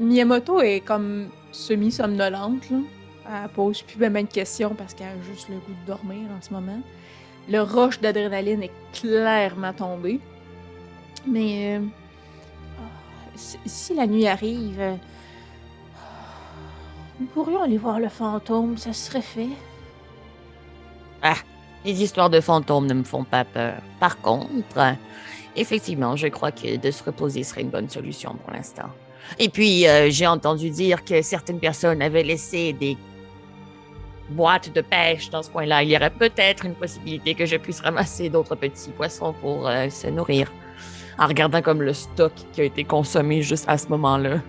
[0.00, 2.64] Miyamoto est comme semi-somnolente.
[2.70, 6.42] Elle pose plus même de questions parce qu'elle a juste le goût de dormir en
[6.42, 6.80] ce moment.
[7.48, 10.18] Le roche d'adrénaline est clairement tombé.
[11.24, 11.86] Mais euh,
[13.36, 14.94] si la nuit arrive, euh,
[17.20, 19.50] nous pourrions aller voir le fantôme, ça serait fait.
[21.22, 21.36] Ah,
[21.84, 23.74] les histoires de fantômes ne me font pas peur.
[23.98, 24.96] Par contre,
[25.56, 28.88] effectivement, je crois que de se reposer serait une bonne solution pour l'instant.
[29.38, 32.96] Et puis, euh, j'ai entendu dire que certaines personnes avaient laissé des
[34.30, 35.82] boîtes de pêche dans ce coin-là.
[35.82, 39.88] Il y aurait peut-être une possibilité que je puisse ramasser d'autres petits poissons pour euh,
[39.90, 40.52] se nourrir.
[41.18, 44.40] En regardant comme le stock qui a été consommé juste à ce moment-là.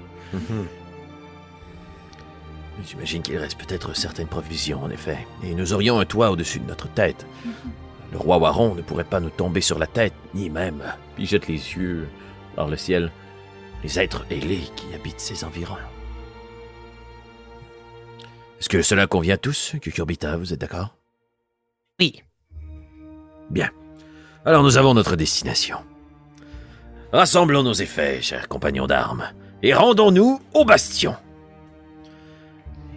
[2.86, 5.28] J'imagine qu'il reste peut-être certaines provisions, en effet.
[5.44, 7.26] Et nous aurions un toit au-dessus de notre tête.
[8.12, 10.84] Le roi Waron ne pourrait pas nous tomber sur la tête, ni même.
[11.16, 12.08] Puis jette les yeux
[12.56, 13.12] vers le ciel.
[13.84, 15.78] Les êtres ailés qui habitent ces environs.
[18.60, 20.96] Est-ce que cela convient à tous, Cucurbita, vous êtes d'accord?
[22.00, 22.22] Oui.
[23.50, 23.72] Bien.
[24.46, 25.78] Alors nous avons notre destination.
[27.12, 29.30] Rassemblons nos effets, chers compagnons d'armes,
[29.64, 31.16] et rendons-nous au bastion.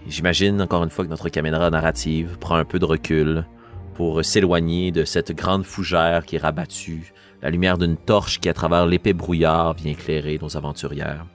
[0.06, 3.46] J'imagine encore une fois que notre caméra narrative prend un peu de recul
[3.94, 8.54] pour s'éloigner de cette grande fougère qui est rabattue, la lumière d'une torche qui à
[8.54, 11.26] travers l'épais brouillard vient éclairer nos aventurières,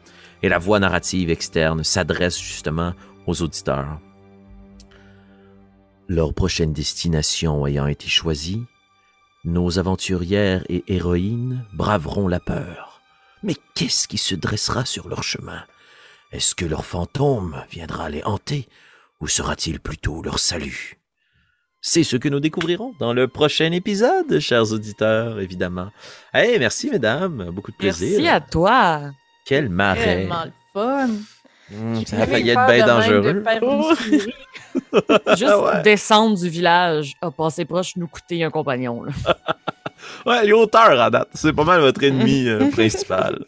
[0.43, 2.93] et la voix narrative externe s'adresse justement
[3.25, 3.99] aux auditeurs.
[6.07, 8.63] Leur prochaine destination ayant été choisie,
[9.45, 13.01] nos aventurières et héroïnes braveront la peur.
[13.41, 15.63] Mais qu'est-ce qui se dressera sur leur chemin?
[16.31, 18.67] Est-ce que leur fantôme viendra les hanter
[19.19, 20.99] ou sera-t-il plutôt leur salut?
[21.81, 25.89] C'est ce que nous découvrirons dans le prochain épisode, chers auditeurs, évidemment.
[26.31, 27.49] Hey, merci, mesdames.
[27.51, 28.19] Beaucoup de plaisir.
[28.21, 29.11] Merci à toi.
[29.45, 30.03] Quel marais.
[30.03, 31.09] Tellement le fun.
[31.71, 33.43] Mmh, ça a failli être bien dangereux.
[35.35, 39.05] Juste descendre du village a passé proche nous coûter un compagnon.
[40.25, 41.29] ouais, les hauteurs à date.
[41.33, 43.39] C'est pas mal votre ennemi euh, principal.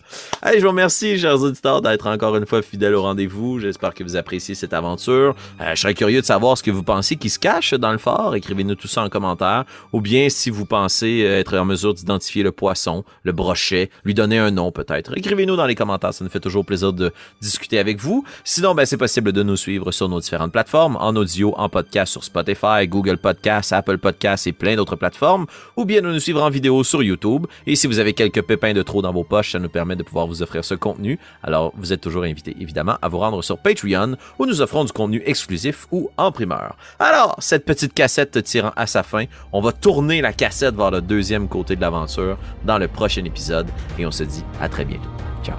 [0.41, 3.59] Allez, je vous remercie, chers auditeurs, d'être encore une fois fidèles au rendez-vous.
[3.59, 5.35] J'espère que vous appréciez cette aventure.
[5.61, 7.97] Euh, je serais curieux de savoir ce que vous pensez qui se cache dans le
[7.97, 8.35] fort.
[8.35, 9.65] Écrivez-nous tout ça en commentaire.
[9.93, 14.13] Ou bien si vous pensez euh, être en mesure d'identifier le poisson, le brochet, lui
[14.13, 15.17] donner un nom peut-être.
[15.17, 16.13] Écrivez-nous dans les commentaires.
[16.13, 18.25] Ça nous fait toujours plaisir de discuter avec vous.
[18.43, 22.11] Sinon, ben, c'est possible de nous suivre sur nos différentes plateformes, en audio, en podcast
[22.11, 25.45] sur Spotify, Google Podcasts, Apple Podcasts et plein d'autres plateformes.
[25.77, 27.45] Ou bien de nous suivre en vidéo sur YouTube.
[27.65, 30.03] Et si vous avez quelques pépins de trop dans vos poches, ça nous permet de
[30.03, 31.19] pouvoir vous offrir ce contenu.
[31.43, 34.91] Alors, vous êtes toujours invité, évidemment, à vous rendre sur Patreon où nous offrons du
[34.91, 36.75] contenu exclusif ou en primeur.
[36.99, 41.01] Alors, cette petite cassette tirant à sa fin, on va tourner la cassette vers le
[41.01, 43.67] deuxième côté de l'aventure dans le prochain épisode
[43.97, 45.09] et on se dit à très bientôt.
[45.43, 45.57] Ciao.